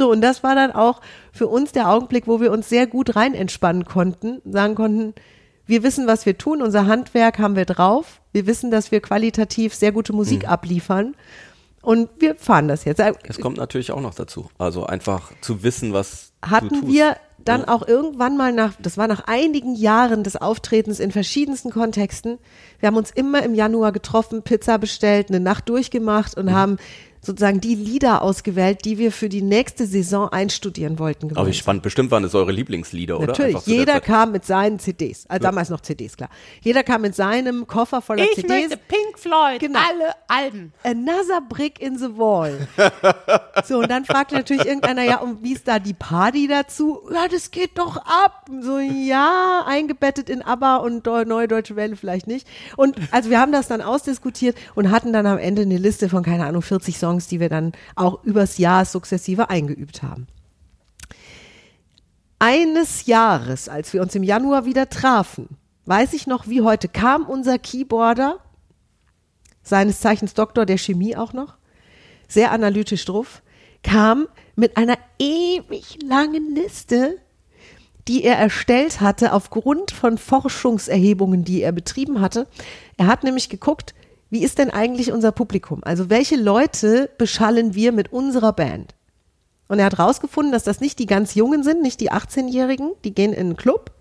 So, 0.00 0.10
und 0.10 0.22
das 0.22 0.42
war 0.42 0.54
dann 0.54 0.72
auch 0.72 1.02
für 1.30 1.46
uns 1.46 1.72
der 1.72 1.90
Augenblick, 1.90 2.26
wo 2.26 2.40
wir 2.40 2.52
uns 2.52 2.70
sehr 2.70 2.86
gut 2.86 3.16
rein 3.16 3.34
entspannen 3.34 3.84
konnten, 3.84 4.40
sagen 4.50 4.74
konnten, 4.74 5.12
wir 5.66 5.82
wissen, 5.82 6.06
was 6.06 6.24
wir 6.24 6.38
tun, 6.38 6.62
unser 6.62 6.86
Handwerk 6.86 7.38
haben 7.38 7.54
wir 7.54 7.66
drauf, 7.66 8.22
wir 8.32 8.46
wissen, 8.46 8.70
dass 8.70 8.90
wir 8.92 9.02
qualitativ 9.02 9.74
sehr 9.74 9.92
gute 9.92 10.14
Musik 10.14 10.48
abliefern 10.48 11.14
und 11.82 12.08
wir 12.18 12.34
fahren 12.36 12.66
das 12.66 12.86
jetzt. 12.86 12.98
Es 13.24 13.40
kommt 13.40 13.58
natürlich 13.58 13.92
auch 13.92 14.00
noch 14.00 14.14
dazu. 14.14 14.48
Also 14.56 14.86
einfach 14.86 15.32
zu 15.42 15.62
wissen, 15.62 15.92
was 15.92 16.32
Hatten 16.40 16.88
wir 16.88 17.18
dann 17.44 17.66
auch 17.66 17.86
irgendwann 17.86 18.38
mal 18.38 18.54
nach, 18.54 18.72
das 18.80 18.96
war 18.96 19.06
nach 19.06 19.24
einigen 19.26 19.74
Jahren 19.74 20.24
des 20.24 20.36
Auftretens 20.36 20.98
in 20.98 21.10
verschiedensten 21.10 21.70
Kontexten, 21.70 22.38
wir 22.78 22.86
haben 22.86 22.96
uns 22.96 23.10
immer 23.10 23.42
im 23.42 23.54
Januar 23.54 23.92
getroffen, 23.92 24.42
Pizza 24.42 24.78
bestellt, 24.78 25.28
eine 25.28 25.40
Nacht 25.40 25.68
durchgemacht 25.68 26.36
Mhm. 26.36 26.42
und 26.42 26.54
haben 26.54 26.76
sozusagen 27.22 27.60
die 27.60 27.74
Lieder 27.74 28.22
ausgewählt, 28.22 28.84
die 28.84 28.98
wir 28.98 29.12
für 29.12 29.28
die 29.28 29.42
nächste 29.42 29.86
Saison 29.86 30.28
einstudieren 30.30 30.98
wollten. 30.98 31.26
Aber 31.26 31.30
wie 31.30 31.34
gemeinsam. 31.34 31.52
spannend, 31.54 31.82
bestimmt 31.82 32.10
waren 32.10 32.24
es 32.24 32.34
eure 32.34 32.52
Lieblingslieder, 32.52 33.18
oder? 33.18 33.26
Natürlich, 33.28 33.66
jeder 33.66 34.00
kam 34.00 34.32
mit 34.32 34.44
seinen 34.44 34.78
CDs, 34.78 35.26
also 35.28 35.42
damals 35.42 35.68
noch 35.70 35.80
CDs, 35.80 36.16
klar. 36.16 36.30
Jeder 36.62 36.82
kam 36.82 37.02
mit 37.02 37.14
seinem 37.14 37.66
Koffer 37.66 38.00
voller 38.00 38.24
Ich 38.24 38.34
CDs. 38.36 38.48
möchte 38.48 38.76
Pink 38.76 39.18
Floyd, 39.18 39.60
Genau. 39.60 39.78
alle 39.78 40.12
Alben. 40.28 40.72
Another 40.82 41.40
brick 41.48 41.80
in 41.80 41.98
the 41.98 42.16
wall. 42.16 42.68
so, 43.64 43.78
und 43.80 43.90
dann 43.90 44.04
fragt 44.04 44.32
natürlich 44.32 44.64
irgendeiner, 44.64 45.02
ja, 45.02 45.18
und 45.20 45.42
wie 45.42 45.52
ist 45.52 45.68
da 45.68 45.78
die 45.78 45.94
Party 45.94 46.48
dazu? 46.48 47.00
Ja, 47.12 47.28
das 47.28 47.50
geht 47.50 47.76
doch 47.78 47.96
ab. 47.98 48.46
So, 48.62 48.78
ja, 48.78 49.64
eingebettet 49.66 50.30
in 50.30 50.42
ABBA 50.42 50.76
und 50.76 51.04
Neue 51.04 51.48
Deutsche 51.48 51.76
Welle 51.76 51.96
vielleicht 51.96 52.26
nicht. 52.26 52.46
Und 52.76 52.96
also 53.10 53.30
wir 53.30 53.40
haben 53.40 53.52
das 53.52 53.68
dann 53.68 53.80
ausdiskutiert 53.82 54.56
und 54.74 54.90
hatten 54.90 55.12
dann 55.12 55.26
am 55.26 55.38
Ende 55.38 55.62
eine 55.62 55.76
Liste 55.76 56.08
von, 56.08 56.22
keine 56.22 56.46
Ahnung, 56.46 56.62
40 56.62 56.96
Songs, 56.98 57.09
die 57.18 57.40
wir 57.40 57.48
dann 57.48 57.72
auch 57.96 58.22
übers 58.24 58.58
Jahr 58.58 58.84
sukzessive 58.84 59.50
eingeübt 59.50 60.02
haben. 60.02 60.26
Eines 62.38 63.06
Jahres, 63.06 63.68
als 63.68 63.92
wir 63.92 64.00
uns 64.00 64.14
im 64.14 64.22
Januar 64.22 64.64
wieder 64.64 64.88
trafen, 64.88 65.58
weiß 65.84 66.14
ich 66.14 66.26
noch 66.26 66.48
wie 66.48 66.62
heute, 66.62 66.88
kam 66.88 67.26
unser 67.26 67.58
Keyboarder, 67.58 68.38
seines 69.62 70.00
Zeichens 70.00 70.34
Doktor 70.34 70.64
der 70.64 70.78
Chemie 70.78 71.16
auch 71.16 71.32
noch, 71.32 71.56
sehr 72.28 72.52
analytisch 72.52 73.04
drauf, 73.04 73.42
kam 73.82 74.26
mit 74.56 74.76
einer 74.76 74.96
ewig 75.18 75.98
langen 76.02 76.54
Liste, 76.54 77.18
die 78.08 78.24
er 78.24 78.36
erstellt 78.36 79.00
hatte 79.00 79.32
aufgrund 79.32 79.90
von 79.90 80.16
Forschungserhebungen, 80.16 81.44
die 81.44 81.62
er 81.62 81.72
betrieben 81.72 82.20
hatte. 82.20 82.46
Er 82.96 83.06
hat 83.06 83.22
nämlich 83.22 83.48
geguckt, 83.48 83.94
wie 84.30 84.44
ist 84.44 84.58
denn 84.58 84.70
eigentlich 84.70 85.12
unser 85.12 85.32
Publikum? 85.32 85.80
Also 85.82 86.08
welche 86.08 86.36
Leute 86.36 87.10
beschallen 87.18 87.74
wir 87.74 87.92
mit 87.92 88.12
unserer 88.12 88.52
Band? 88.52 88.94
Und 89.68 89.78
er 89.78 89.84
hat 89.86 89.98
rausgefunden, 89.98 90.52
dass 90.52 90.64
das 90.64 90.80
nicht 90.80 90.98
die 90.98 91.06
ganz 91.06 91.34
Jungen 91.34 91.62
sind, 91.62 91.82
nicht 91.82 92.00
die 92.00 92.10
18-Jährigen, 92.10 92.92
die 93.04 93.14
gehen 93.14 93.32
in 93.32 93.40
einen 93.40 93.56
Club. 93.56 93.92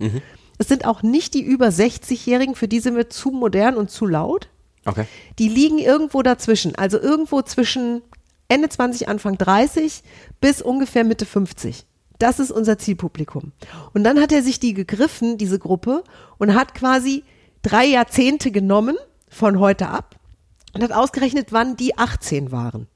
Es 0.57 0.67
sind 0.67 0.85
auch 0.85 1.03
nicht 1.03 1.33
die 1.33 1.41
über 1.41 1.67
60-Jährigen, 1.67 2.55
für 2.55 2.67
die 2.67 2.79
sind 2.79 2.95
wir 2.95 3.09
zu 3.09 3.31
modern 3.31 3.75
und 3.75 3.89
zu 3.89 4.05
laut. 4.05 4.49
Okay. 4.85 5.05
Die 5.37 5.47
liegen 5.47 5.79
irgendwo 5.79 6.21
dazwischen, 6.21 6.75
also 6.75 6.99
irgendwo 6.99 7.41
zwischen 7.41 8.01
Ende 8.47 8.69
20, 8.69 9.07
Anfang 9.07 9.37
30 9.37 10.03
bis 10.41 10.61
ungefähr 10.61 11.03
Mitte 11.03 11.25
50. 11.25 11.85
Das 12.17 12.39
ist 12.39 12.51
unser 12.51 12.77
Zielpublikum. 12.77 13.51
Und 13.93 14.03
dann 14.03 14.19
hat 14.19 14.31
er 14.31 14.43
sich 14.43 14.59
die 14.59 14.73
gegriffen, 14.73 15.37
diese 15.37 15.59
Gruppe, 15.59 16.03
und 16.37 16.55
hat 16.55 16.75
quasi 16.75 17.23
drei 17.61 17.85
Jahrzehnte 17.85 18.51
genommen 18.51 18.97
von 19.29 19.59
heute 19.59 19.87
ab 19.87 20.18
und 20.73 20.84
hat 20.84 20.91
ausgerechnet, 20.91 21.51
wann 21.51 21.75
die 21.75 21.97
18 21.97 22.51
waren. 22.51 22.88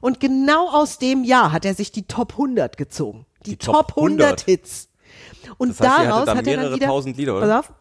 Und 0.00 0.20
genau 0.20 0.70
aus 0.70 0.98
dem 0.98 1.24
Jahr 1.24 1.50
hat 1.50 1.64
er 1.64 1.74
sich 1.74 1.90
die 1.90 2.04
Top 2.04 2.32
100 2.32 2.76
gezogen. 2.76 3.26
Die, 3.44 3.50
Die 3.50 3.56
Top, 3.56 3.88
Top 3.88 3.96
100 3.96 4.26
100 4.26 4.40
Hits. 4.42 4.88
Und 5.58 5.70
Das 5.70 5.80
heißt, 5.80 6.06
daraus 6.06 6.26
dann 6.26 6.38
hat 6.38 6.46
er 6.46 6.52
dann 6.52 6.60
mehrere 6.62 6.76
wieder, 6.76 6.86
tausend 6.86 7.16
Lieder, 7.16 7.36
oder? 7.36 7.46
Pass 7.48 7.58
auf, 7.70 7.72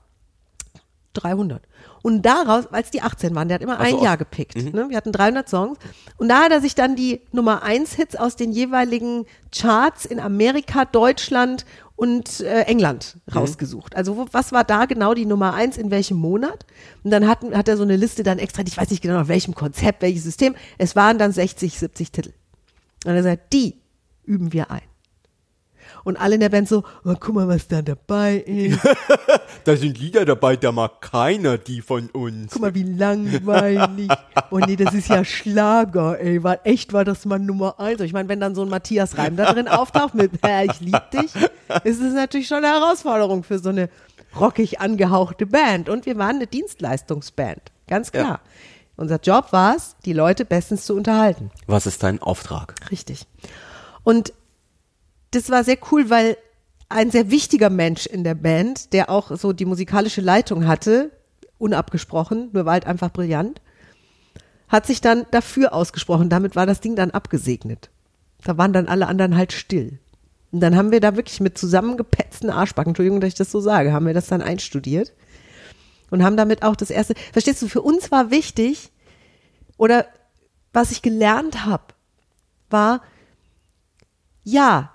300. 1.14 1.62
Und 2.02 2.24
daraus, 2.24 2.68
als 2.68 2.92
die 2.92 3.02
18 3.02 3.36
waren, 3.36 3.50
der 3.50 3.56
hat 3.56 3.62
immer 3.62 3.80
Ach 3.80 3.88
so, 3.88 3.98
ein 3.98 4.04
Jahr 4.04 4.18
gepickt. 4.18 4.56
Ne? 4.56 4.90
Wir 4.90 4.98
hatten 4.98 5.12
300 5.12 5.50
Songs. 5.50 5.78
Und 6.18 6.30
da 6.30 6.44
hat 6.44 6.52
er 6.52 6.62
sich 6.62 6.76
dann 6.76 6.96
die 6.96 7.22
Nummer 7.32 7.62
1 7.62 7.94
Hits 7.94 8.16
aus 8.16 8.36
den 8.36 8.52
jeweiligen 8.52 9.26
Charts 9.52 10.06
in 10.06 10.20
Amerika, 10.20 10.86
Deutschland 10.86 11.66
und 12.00 12.40
äh, 12.40 12.62
England 12.62 13.18
rausgesucht. 13.36 13.94
Also 13.94 14.16
wo, 14.16 14.26
was 14.32 14.54
war 14.54 14.64
da 14.64 14.86
genau 14.86 15.14
die 15.14 15.26
Nummer 15.26 15.54
1 15.54 15.78
in 15.78 15.92
welchem 15.92 16.16
Monat? 16.16 16.66
Und 17.04 17.12
dann 17.12 17.28
hat, 17.28 17.44
hat 17.52 17.68
er 17.68 17.76
so 17.76 17.84
eine 17.84 17.98
Liste 17.98 18.24
dann 18.24 18.40
extra, 18.40 18.64
ich 18.66 18.78
weiß 18.78 18.90
nicht 18.90 19.02
genau 19.02 19.16
nach 19.16 19.28
welchem 19.28 19.54
Konzept, 19.54 20.02
welches 20.02 20.24
System. 20.24 20.56
Es 20.78 20.96
waren 20.96 21.18
dann 21.18 21.34
60, 21.34 21.78
70 21.78 22.12
Titel. 22.14 22.32
Und 23.06 23.16
er 23.16 23.24
sagt, 23.24 23.52
die 23.52 23.82
üben 24.24 24.54
wir 24.54 24.72
ein. 24.72 24.89
Und 26.04 26.18
alle 26.18 26.36
in 26.36 26.42
der 26.42 26.50
Band 26.50 26.68
so, 26.68 26.84
oh, 27.04 27.16
guck 27.20 27.36
mal, 27.36 27.48
was 27.48 27.68
da 27.68 27.82
dabei 27.82 28.38
ist. 28.38 28.80
Da 29.66 29.76
sind 29.76 30.00
Lieder 30.00 30.26
dabei, 30.26 30.56
da 30.56 30.72
mag 30.72 31.02
keiner 31.02 31.58
die 31.58 31.82
von 31.82 32.10
uns. 32.10 32.54
Guck 32.54 32.62
mal, 32.62 32.76
wie 32.76 32.84
langweilig. 32.84 34.10
Oh 34.52 34.58
nee, 34.58 34.76
das 34.76 34.96
ist 34.96 35.10
ja 35.10 35.24
Schlager, 35.24 36.20
ey. 36.20 36.44
War, 36.44 36.66
echt 36.66 36.92
war 36.92 37.06
das 37.06 37.26
mal 37.26 37.38
Nummer 37.38 37.80
eins. 37.80 38.02
Ich 38.02 38.14
meine, 38.14 38.30
wenn 38.30 38.40
dann 38.40 38.56
so 38.56 38.64
ein 38.64 38.70
Matthias 38.70 39.18
Reim 39.18 39.36
da 39.36 39.54
drin 39.54 39.68
auftaucht 39.68 40.16
mit 40.16 40.32
äh, 40.44 40.66
Ich 40.66 40.80
lieb 40.80 41.00
dich, 41.12 41.36
ist 41.84 42.02
es 42.02 42.14
natürlich 42.14 42.48
schon 42.48 42.64
eine 42.64 42.80
Herausforderung 42.80 43.44
für 43.44 43.60
so 43.60 43.70
eine 43.70 43.90
rockig 44.40 44.80
angehauchte 44.80 45.46
Band. 45.46 45.88
Und 45.88 46.08
wir 46.08 46.18
waren 46.18 46.38
eine 46.38 46.48
Dienstleistungsband. 46.48 47.62
Ganz 47.88 48.12
klar. 48.12 48.24
Ja. 48.24 48.40
Unser 48.96 49.20
Job 49.20 49.52
war 49.52 49.76
es, 49.76 49.96
die 50.06 50.14
Leute 50.14 50.46
bestens 50.46 50.86
zu 50.86 50.96
unterhalten. 50.96 51.52
Was 51.68 51.86
ist 51.86 52.04
dein 52.04 52.22
Auftrag? 52.22 52.74
Richtig. 52.92 53.28
Und 54.04 54.34
das 55.32 55.50
war 55.50 55.64
sehr 55.64 55.78
cool, 55.92 56.10
weil 56.10 56.38
ein 56.90 57.12
sehr 57.12 57.30
wichtiger 57.30 57.70
Mensch 57.70 58.08
in 58.08 58.24
der 58.24 58.36
Band, 58.36 58.94
der 58.94 59.10
auch 59.10 59.36
so 59.38 59.54
die 59.54 59.66
musikalische 59.66 60.22
Leitung 60.22 60.68
hatte, 60.68 61.12
unabgesprochen, 61.60 62.50
nur 62.52 62.66
war 62.66 62.74
halt 62.74 62.88
einfach 62.88 63.12
brillant, 63.12 63.62
hat 64.68 64.88
sich 64.88 65.02
dann 65.02 65.26
dafür 65.32 65.74
ausgesprochen. 65.74 66.30
Damit 66.30 66.56
war 66.56 66.66
das 66.66 66.82
Ding 66.82 66.96
dann 66.96 67.12
abgesegnet. 67.12 67.90
Da 68.44 68.58
waren 68.58 68.74
dann 68.74 68.88
alle 68.88 69.08
anderen 69.08 69.36
halt 69.36 69.52
still. 69.52 70.00
Und 70.52 70.62
dann 70.62 70.76
haben 70.76 70.92
wir 70.92 71.00
da 71.00 71.16
wirklich 71.16 71.42
mit 71.42 71.58
zusammengepetzten 71.58 72.50
Arschbacken, 72.50 72.92
Entschuldigung, 72.92 73.22
dass 73.22 73.30
ich 73.30 73.36
das 73.36 73.52
so 73.52 73.60
sage, 73.60 73.94
haben 73.94 74.08
wir 74.08 74.14
das 74.14 74.28
dann 74.28 74.42
einstudiert 74.42 75.14
und 76.10 76.24
haben 76.24 76.38
damit 76.38 76.64
auch 76.64 76.76
das 76.76 76.90
erste, 76.90 77.14
verstehst 77.32 77.62
du, 77.62 77.68
für 77.68 77.82
uns 77.82 78.10
war 78.12 78.32
wichtig, 78.32 78.92
oder 79.78 80.06
was 80.74 80.92
ich 80.92 81.02
gelernt 81.02 81.66
habe, 81.66 81.84
war, 82.70 83.02
ja, 84.44 84.92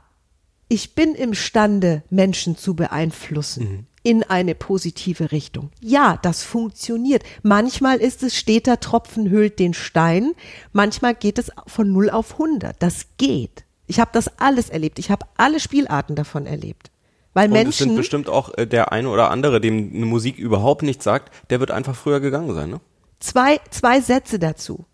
ich 0.69 0.95
bin 0.95 1.15
imstande, 1.15 2.03
Menschen 2.11 2.57
zu 2.57 2.75
beeinflussen 2.75 3.87
in 4.03 4.23
eine 4.23 4.55
positive 4.55 5.33
Richtung. 5.33 5.71
Ja, 5.81 6.19
das 6.21 6.43
funktioniert. 6.43 7.23
Manchmal 7.43 7.99
ist 7.99 8.23
es 8.23 8.37
steter 8.37 8.79
Tropfen 8.79 9.31
hüllt 9.31 9.59
den 9.59 9.73
Stein, 9.73 10.33
manchmal 10.73 11.15
geht 11.15 11.39
es 11.39 11.51
von 11.67 11.91
0 11.91 12.11
auf 12.11 12.33
100. 12.33 12.77
Das 12.83 13.07
geht. 13.17 13.65
Ich 13.87 14.01
habe 14.01 14.11
das 14.13 14.39
alles 14.39 14.69
erlebt. 14.69 14.99
Ich 14.99 15.11
habe 15.11 15.27
alle 15.37 15.59
Spielarten 15.59 16.17
davon 16.17 16.47
erlebt. 16.47 16.91
Weil 17.33 17.51
Und 17.51 17.57
es 17.57 17.79
sind 17.79 17.89
Menschen 17.89 17.97
bestimmt 17.97 18.29
auch 18.29 18.57
äh, 18.57 18.67
der 18.67 18.93
eine 18.93 19.09
oder 19.09 19.31
andere, 19.31 19.61
dem 19.61 19.93
eine 19.95 20.07
Musik 20.07 20.39
überhaupt 20.39 20.83
nichts 20.83 21.05
sagt, 21.05 21.33
der 21.51 21.61
wird 21.61 21.71
einfach 21.71 21.97
früher 21.97 22.21
gegangen 22.21 22.55
sein, 22.55 22.71
ne? 22.71 22.81
zwei, 23.25 23.61
zwei 23.71 24.01
Sätze 24.01 24.39
dazu. 24.39 24.85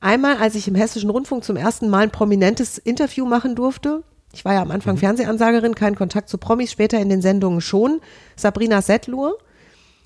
Einmal, 0.00 0.36
als 0.36 0.54
ich 0.54 0.68
im 0.68 0.74
Hessischen 0.74 1.10
Rundfunk 1.10 1.44
zum 1.44 1.56
ersten 1.56 1.88
Mal 1.88 2.04
ein 2.04 2.10
prominentes 2.10 2.78
Interview 2.78 3.26
machen 3.26 3.54
durfte. 3.54 4.02
Ich 4.32 4.44
war 4.44 4.54
ja 4.54 4.62
am 4.62 4.70
Anfang 4.70 4.96
Fernsehansagerin, 4.96 5.74
kein 5.74 5.94
Kontakt 5.94 6.28
zu 6.28 6.38
Promis, 6.38 6.70
später 6.70 6.98
in 7.00 7.08
den 7.08 7.22
Sendungen 7.22 7.60
schon. 7.60 8.00
Sabrina 8.36 8.82
Settlur. 8.82 9.38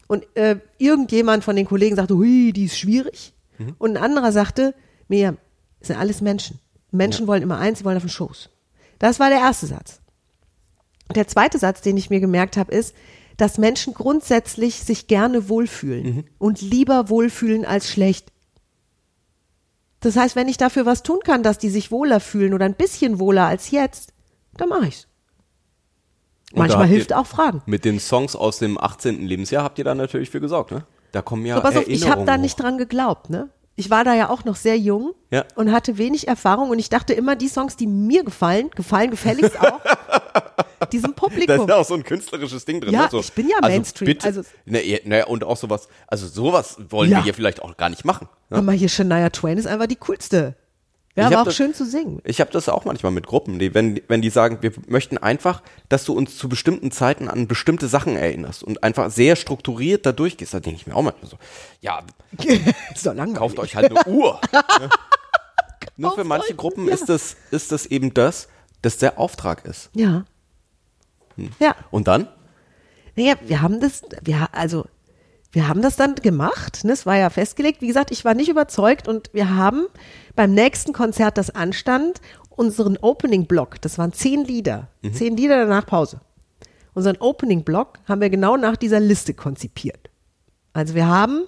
Und 0.07 0.25
äh, 0.37 0.59
irgendjemand 0.79 1.45
von 1.45 1.57
den 1.57 1.67
Kollegen 1.67 1.97
sagte, 1.97 2.17
hui, 2.17 2.53
die 2.53 2.67
ist 2.67 2.79
schwierig. 2.79 3.35
Und 3.79 3.97
ein 3.97 4.03
anderer 4.03 4.33
sagte, 4.33 4.75
Miriam, 5.09 5.39
es 5.81 5.89
sind 5.89 5.99
alles 5.99 6.21
Menschen. 6.21 6.59
Menschen 6.91 7.27
wollen 7.27 7.43
immer 7.43 7.59
eins, 7.59 7.79
sie 7.79 7.85
wollen 7.85 7.97
auf 7.97 8.03
den 8.03 8.09
Schoß. 8.09 8.51
Das 8.99 9.21
war 9.21 9.31
der 9.31 9.39
erste 9.39 9.67
Satz. 9.67 10.01
Der 11.15 11.27
zweite 11.27 11.59
Satz, 11.59 11.81
den 11.81 11.97
ich 11.97 12.11
mir 12.11 12.21
gemerkt 12.21 12.57
habe, 12.57 12.73
ist, 12.73 12.95
dass 13.37 13.59
Menschen 13.59 13.95
grundsätzlich 13.95 14.81
sich 14.81 15.07
gerne 15.07 15.49
wohlfühlen 15.49 16.25
und 16.39 16.61
lieber 16.61 17.09
wohlfühlen 17.09 17.65
als 17.65 17.91
schlecht. 17.91 18.31
Das 20.01 20.17
heißt, 20.17 20.37
wenn 20.37 20.49
ich 20.49 20.57
dafür 20.57 20.85
was 20.85 21.03
tun 21.03 21.21
kann, 21.25 21.43
dass 21.43 21.59
die 21.59 21.71
sich 21.71 21.91
wohler 21.91 22.21
fühlen 22.21 22.55
oder 22.55 22.65
ein 22.65 22.75
bisschen 22.75 23.19
wohler 23.19 23.47
als 23.47 23.71
jetzt, 23.71 24.12
dann 24.57 24.69
mache 24.69 24.87
ich's. 24.87 25.07
Da 26.53 26.59
Manchmal 26.59 26.87
hilft 26.87 27.13
auch 27.15 27.27
Fragen. 27.27 27.63
Mit 27.67 27.85
den 27.85 27.99
Songs 27.99 28.37
aus 28.37 28.59
dem 28.59 28.79
18. 28.79 29.27
Lebensjahr 29.27 29.65
habt 29.65 29.79
ihr 29.79 29.85
da 29.85 29.95
natürlich 29.95 30.29
für 30.31 30.41
gesorgt, 30.41 30.71
ne? 30.71 30.85
Da 31.13 31.23
kommen 31.23 31.47
ja 31.47 31.57
Aber 31.57 31.69
pass 31.69 31.77
auf, 31.79 31.89
ich 31.89 32.09
habe 32.09 32.25
da 32.25 32.37
nicht 32.37 32.57
dran 32.61 32.77
geglaubt, 32.79 33.31
ne? 33.31 33.49
Ich 33.75 33.89
war 33.89 34.05
da 34.05 34.15
ja 34.15 34.29
auch 34.29 34.45
noch 34.45 34.57
sehr 34.57 34.77
jung 34.79 35.15
Ja. 35.31 35.45
und 35.55 35.73
hatte 35.73 35.97
wenig 35.97 36.29
Erfahrung 36.29 36.69
und 36.69 36.79
ich 36.79 36.91
dachte 36.91 37.15
immer, 37.15 37.37
die 37.37 37.49
Songs, 37.49 37.77
die 37.77 37.87
mir 37.87 38.23
gefallen, 38.23 38.69
gefallen 38.71 39.11
gefälligst 39.11 39.59
auch 39.59 39.81
diesem 40.93 41.13
Da 41.15 41.21
Publikum. 41.23 41.61
ist 41.63 41.69
ja 41.71 41.77
auch 41.77 41.85
so 41.87 41.95
ein 41.95 42.03
künstlerisches 42.05 42.67
Ding 42.67 42.83
drin. 42.83 42.93
Ja, 42.93 43.05
ne? 43.05 43.09
so, 43.11 43.21
ich 43.21 43.33
bin 43.33 43.49
ja 43.49 43.57
also 43.63 43.69
Mainstream, 43.75 44.07
Bitte, 44.07 44.27
also- 44.27 44.43
ne, 44.67 44.85
ja, 44.87 44.99
ne, 45.05 45.25
und 45.25 45.45
auch 45.45 45.57
sowas, 45.57 45.89
also 46.07 46.27
sowas 46.27 46.77
wollen 46.91 47.11
Ja. 47.11 47.19
wir 47.19 47.25
hier 47.25 47.35
vielleicht 47.35 47.63
auch 47.63 47.75
gar 47.79 47.89
nicht 47.89 48.05
machen. 48.05 48.29
Ne? 48.51 48.59
Aber 48.59 48.73
hier 48.73 48.91
Shania 48.91 49.31
Twain 49.31 49.57
ist 49.57 49.67
einfach 49.67 49.87
die 49.87 49.97
coolste. 49.97 50.55
Ja, 51.15 51.25
Ich 51.29 51.33
aber 51.33 51.43
auch 51.43 51.45
das- 51.47 51.57
schön 51.57 51.75
zu 51.75 51.85
singen. 51.85 52.23
Ich 52.25 52.41
habe 52.41 52.51
das 52.53 52.71
auch 52.71 52.87
manchmal 52.87 53.13
mit 53.13 53.27
Gruppen, 53.27 53.59
die, 53.59 53.75
wenn, 53.75 54.01
wenn 54.09 54.23
die 54.23 54.31
sagen, 54.31 54.59
wir 54.63 54.73
möchten 54.89 55.19
einfach, 55.19 55.63
dass 55.91 56.05
du 56.05 56.15
uns 56.15 56.39
zu 56.39 56.49
bestimmten 56.49 56.91
Zeiten 56.91 57.29
an 57.29 57.47
bestimmte 57.49 57.87
Sachen 57.89 58.17
erinnerst 58.17 58.63
und 58.65 58.83
einfach 58.83 59.11
sehr 59.11 59.37
strukturiert 59.37 60.07
da 60.07 60.13
durchgehst, 60.13 60.55
da 60.55 60.61
denke 60.61 60.81
ich 60.81 60.87
mir 60.87 60.97
auch 60.97 61.03
manchmal 61.03 61.31
so, 61.31 61.37
ja, 61.83 62.03
ist 62.95 63.05
doch 63.05 63.13
langweilig. 63.15 63.35
kauft 63.39 63.59
euch 63.59 63.77
halt 63.77 63.91
eine 63.91 64.11
Uhr. 64.11 64.41
ne? 64.53 64.89
Nur 65.99 66.15
für 66.15 66.25
manche 66.25 66.53
euch- 66.53 66.57
Gruppen 66.57 66.87
ja. 66.89 66.95
ist, 66.95 67.09
das, 67.11 67.37
ist 67.51 67.73
das 67.73 67.85
eben 67.85 68.15
das, 68.15 68.49
das 68.81 68.97
der 68.97 69.19
Auftrag 69.19 69.67
ist. 69.67 69.91
Ja. 69.95 70.25
Ja. 71.59 71.75
Und 71.91 72.09
dann? 72.09 72.29
Naja, 73.17 73.35
wir 73.43 73.61
haben 73.61 73.81
das, 73.81 74.03
wir, 74.23 74.49
also, 74.53 74.87
wir 75.53 75.69
haben 75.69 75.83
das 75.83 75.97
dann 75.97 76.15
gemacht. 76.17 76.85
Ne? 76.85 76.93
Es 76.93 77.07
war 77.07 77.17
ja 77.17 77.31
festgelegt. 77.31 77.83
Wie 77.83 77.87
gesagt, 77.87 78.11
ich 78.11 78.25
war 78.25 78.35
nicht 78.35 78.49
überzeugt 78.49 79.07
und 79.07 79.31
wir 79.33 79.55
haben 79.55 79.87
beim 80.35 80.53
nächsten 80.55 80.93
Konzert, 80.93 81.39
das 81.39 81.51
anstand, 81.51 82.21
unseren 82.51 82.97
Opening-Block, 82.97 83.81
das 83.81 83.99
waren 83.99 84.13
zehn 84.13 84.45
Lieder, 84.45 84.89
zehn 85.13 85.37
Lieder 85.37 85.59
danach 85.59 85.87
Pause. 85.87 86.21
Unseren 86.95 87.17
Opening-Block 87.17 87.99
haben 88.07 88.21
wir 88.21 88.29
genau 88.31 88.57
nach 88.57 88.77
dieser 88.77 89.01
Liste 89.01 89.33
konzipiert. 89.35 90.11
Also 90.73 90.95
wir 90.95 91.07
haben 91.07 91.45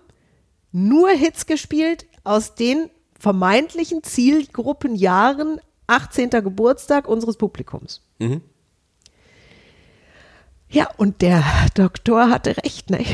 nur 0.73 1.11
Hits 1.11 1.47
gespielt 1.47 2.07
aus 2.25 2.55
den 2.55 2.90
vermeintlichen 3.19 4.03
Zielgruppenjahren 4.03 5.61
18. 5.87 6.31
Geburtstag 6.31 7.07
unseres 7.07 7.37
Publikums. 7.37 8.03
Ja, 10.69 10.88
und 10.97 11.23
der 11.23 11.45
Doktor 11.75 12.31
hatte 12.31 12.57
recht, 12.57 12.90
ne? 12.90 13.05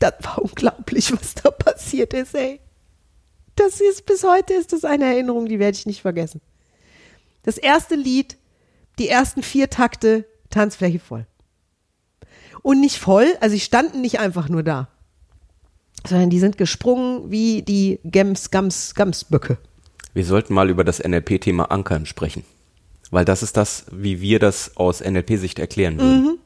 Das 0.00 0.14
war 0.22 0.42
unglaublich, 0.42 1.12
was 1.12 1.34
da 1.34 1.50
passiert 1.50 2.12
ist, 2.14 2.34
ey. 2.34 2.60
Das 3.54 3.80
ist, 3.80 4.04
bis 4.04 4.22
heute 4.22 4.52
ist 4.54 4.72
das 4.72 4.84
eine 4.84 5.06
Erinnerung, 5.06 5.46
die 5.46 5.58
werde 5.58 5.76
ich 5.76 5.86
nicht 5.86 6.02
vergessen. 6.02 6.40
Das 7.42 7.56
erste 7.56 7.94
Lied, 7.94 8.36
die 8.98 9.08
ersten 9.08 9.42
vier 9.42 9.70
Takte, 9.70 10.26
Tanzfläche 10.50 10.98
voll. 10.98 11.26
Und 12.62 12.80
nicht 12.80 12.98
voll, 12.98 13.28
also 13.40 13.54
sie 13.54 13.60
standen 13.60 14.00
nicht 14.00 14.18
einfach 14.18 14.48
nur 14.48 14.62
da, 14.62 14.88
sondern 16.06 16.30
die 16.30 16.40
sind 16.40 16.58
gesprungen 16.58 17.30
wie 17.30 17.62
die 17.62 18.00
Gems, 18.04 18.50
Gams, 18.50 18.94
Gamsböcke. 18.94 19.58
Wir 20.12 20.24
sollten 20.24 20.54
mal 20.54 20.68
über 20.68 20.84
das 20.84 21.02
NLP-Thema 21.02 21.70
Ankern 21.70 22.06
sprechen. 22.06 22.44
Weil 23.10 23.24
das 23.24 23.42
ist 23.42 23.56
das, 23.56 23.86
wie 23.92 24.20
wir 24.20 24.38
das 24.38 24.76
aus 24.76 25.00
NLP-Sicht 25.00 25.58
erklären 25.58 25.98
würden. 25.98 26.22
Mhm. 26.22 26.38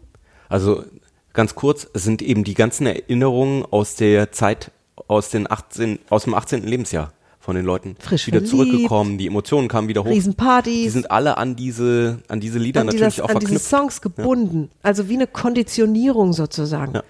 Also 0.48 0.84
ganz 1.32 1.54
kurz, 1.54 1.88
sind 1.94 2.22
eben 2.22 2.44
die 2.44 2.54
ganzen 2.54 2.86
Erinnerungen 2.86 3.64
aus 3.70 3.94
der 3.94 4.32
Zeit, 4.32 4.70
aus, 5.08 5.30
den 5.30 5.50
18, 5.50 5.98
aus 6.08 6.24
dem 6.24 6.34
18. 6.34 6.64
Lebensjahr 6.64 7.12
von 7.38 7.56
den 7.56 7.64
Leuten 7.64 7.96
Frisch 7.98 8.26
wieder 8.26 8.40
verliebt. 8.40 8.50
zurückgekommen, 8.50 9.18
die 9.18 9.26
Emotionen 9.26 9.68
kamen 9.68 9.88
wieder 9.88 10.04
hoch. 10.04 10.10
Riesenpartys. 10.10 10.84
Die 10.84 10.90
sind 10.90 11.10
alle 11.10 11.38
an 11.38 11.56
diese, 11.56 12.18
an 12.28 12.38
diese 12.38 12.58
Lieder 12.58 12.82
an, 12.82 12.86
natürlich 12.86 13.14
dieses, 13.14 13.20
auch 13.20 13.30
an 13.30 13.40
diese 13.40 13.58
verknüpft. 13.58 13.70
Songs 13.70 14.02
gebunden. 14.02 14.70
Also 14.82 15.08
wie 15.08 15.14
eine 15.14 15.26
Konditionierung 15.26 16.32
sozusagen. 16.32 16.94
Ja. 16.94 17.02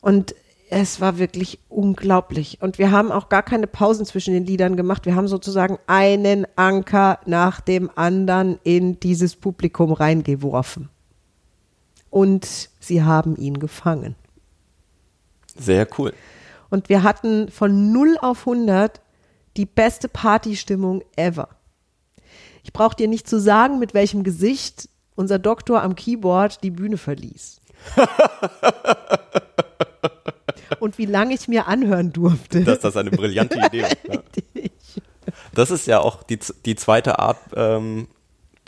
Und 0.00 0.34
es 0.70 1.00
war 1.00 1.18
wirklich 1.18 1.58
unglaublich. 1.68 2.58
Und 2.60 2.78
wir 2.78 2.90
haben 2.90 3.10
auch 3.10 3.28
gar 3.28 3.42
keine 3.42 3.66
Pausen 3.66 4.06
zwischen 4.06 4.32
den 4.32 4.46
Liedern 4.46 4.76
gemacht. 4.76 5.04
Wir 5.04 5.16
haben 5.16 5.26
sozusagen 5.26 5.78
einen 5.86 6.46
Anker 6.56 7.18
nach 7.26 7.60
dem 7.60 7.90
anderen 7.96 8.58
in 8.62 9.00
dieses 9.00 9.34
Publikum 9.34 9.92
reingeworfen. 9.92 10.88
Und 12.10 12.68
sie 12.80 13.02
haben 13.02 13.36
ihn 13.36 13.58
gefangen. 13.58 14.16
Sehr 15.56 15.86
cool. 15.98 16.12
Und 16.70 16.88
wir 16.88 17.02
hatten 17.02 17.50
von 17.50 17.92
0 17.92 18.18
auf 18.20 18.40
100 18.46 19.00
die 19.56 19.66
beste 19.66 20.08
Partystimmung 20.08 21.02
ever. 21.16 21.48
Ich 22.62 22.72
brauche 22.72 22.96
dir 22.96 23.08
nicht 23.08 23.28
zu 23.28 23.40
sagen, 23.40 23.78
mit 23.78 23.94
welchem 23.94 24.22
Gesicht 24.22 24.88
unser 25.14 25.38
Doktor 25.38 25.82
am 25.82 25.96
Keyboard 25.96 26.62
die 26.62 26.70
Bühne 26.70 26.96
verließ. 26.96 27.60
und 30.80 30.98
wie 30.98 31.06
lange 31.06 31.34
ich 31.34 31.48
mir 31.48 31.66
anhören 31.66 32.12
durfte. 32.12 32.64
dass 32.64 32.80
das 32.80 32.96
eine 32.96 33.10
brillante 33.10 33.58
Idee 33.58 33.82
ist. 33.82 33.96
Ja. 34.08 35.34
Das 35.54 35.70
ist 35.70 35.86
ja 35.86 36.00
auch 36.00 36.22
die, 36.22 36.38
die 36.64 36.74
zweite 36.76 37.18
Art 37.18 37.38
ähm, 37.54 38.08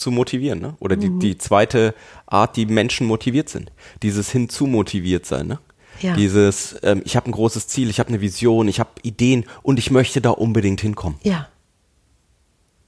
zu 0.02 0.10
motivieren, 0.10 0.60
ne? 0.60 0.76
Oder 0.80 0.96
die, 0.96 1.18
die 1.18 1.38
zweite 1.38 1.94
Art, 2.26 2.56
die 2.56 2.66
Menschen 2.66 3.06
motiviert 3.06 3.48
sind. 3.48 3.72
Dieses 4.02 4.30
hinzu 4.30 4.66
motiviert 4.66 5.24
sein, 5.24 5.46
ne? 5.46 5.58
Ja. 6.00 6.14
Dieses, 6.14 6.76
ähm, 6.82 7.02
ich 7.04 7.16
habe 7.16 7.30
ein 7.30 7.32
großes 7.32 7.68
Ziel, 7.68 7.88
ich 7.88 8.00
habe 8.00 8.08
eine 8.08 8.20
Vision, 8.20 8.68
ich 8.68 8.80
habe 8.80 8.90
Ideen 9.02 9.44
und 9.62 9.78
ich 9.78 9.90
möchte 9.90 10.20
da 10.20 10.30
unbedingt 10.30 10.80
hinkommen. 10.80 11.18
Ja. 11.22 11.48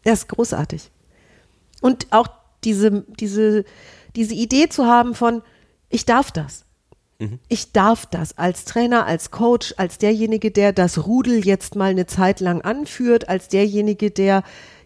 Das 0.02 0.20
ist 0.20 0.28
großartig. 0.28 0.90
Und 1.80 2.08
auch 2.10 2.28
diese, 2.64 3.04
diese, 3.20 3.64
diese 4.16 4.34
Idee 4.34 4.68
zu 4.68 4.86
haben 4.86 5.14
von, 5.14 5.42
ich 5.88 6.04
darf 6.04 6.32
das. 6.32 6.64
Ich 7.48 7.72
darf 7.72 8.06
das 8.06 8.36
als 8.36 8.64
Trainer, 8.64 9.06
als 9.06 9.30
Coach, 9.30 9.74
als 9.76 9.98
derjenige, 9.98 10.50
der 10.50 10.72
das 10.72 11.06
Rudel 11.06 11.44
jetzt 11.44 11.76
mal 11.76 11.90
eine 11.90 12.06
Zeit 12.06 12.40
lang 12.40 12.60
anführt, 12.62 13.28
als 13.28 13.48
derjenige, 13.48 14.10
der 14.10 14.42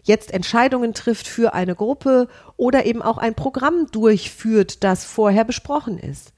jetzt 0.09 0.33
Entscheidungen 0.33 0.93
trifft 0.93 1.27
für 1.27 1.53
eine 1.53 1.75
Gruppe 1.75 2.27
oder 2.57 2.85
eben 2.85 3.01
auch 3.01 3.17
ein 3.19 3.35
Programm 3.35 3.87
durchführt, 3.91 4.83
das 4.83 5.05
vorher 5.05 5.45
besprochen 5.45 5.97
ist. 5.99 6.33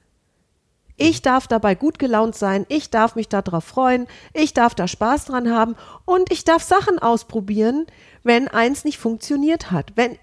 Ich 0.96 1.22
darf 1.22 1.48
dabei 1.48 1.74
gut 1.74 1.98
gelaunt 1.98 2.36
sein, 2.36 2.66
ich 2.68 2.90
darf 2.90 3.16
mich 3.16 3.28
darauf 3.28 3.64
freuen, 3.64 4.06
ich 4.34 4.52
darf 4.52 4.74
da 4.74 4.86
Spaß 4.86 5.24
dran 5.24 5.50
haben 5.50 5.74
und 6.04 6.30
ich 6.30 6.44
darf 6.44 6.62
Sachen 6.62 6.98
ausprobieren, 6.98 7.86
wenn 8.22 8.46
eins 8.46 8.84
nicht 8.84 8.98
funktioniert 8.98 9.70
hat. 9.70 9.92
Wenn 9.96 10.18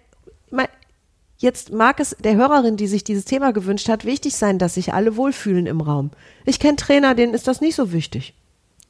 jetzt 1.39 1.71
mag 1.71 1.99
es 1.99 2.15
der 2.19 2.35
Hörerin, 2.35 2.77
die 2.77 2.87
sich 2.87 3.03
dieses 3.03 3.25
Thema 3.25 3.51
gewünscht 3.51 3.89
hat, 3.89 4.05
wichtig 4.05 4.35
sein, 4.35 4.59
dass 4.59 4.75
sich 4.75 4.93
alle 4.93 5.15
wohlfühlen 5.15 5.65
im 5.65 5.81
Raum. 5.81 6.11
Ich 6.45 6.59
kenne 6.59 6.75
Trainer, 6.75 7.15
denen 7.15 7.33
ist 7.33 7.47
das 7.47 7.61
nicht 7.61 7.75
so 7.75 7.91
wichtig. 7.91 8.33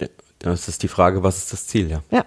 Ja, 0.01 0.07
Das 0.39 0.67
ist 0.67 0.83
die 0.83 0.87
Frage, 0.87 1.23
was 1.23 1.37
ist 1.37 1.53
das 1.53 1.67
Ziel, 1.67 1.89
ja? 1.89 2.01
Ja. 2.11 2.25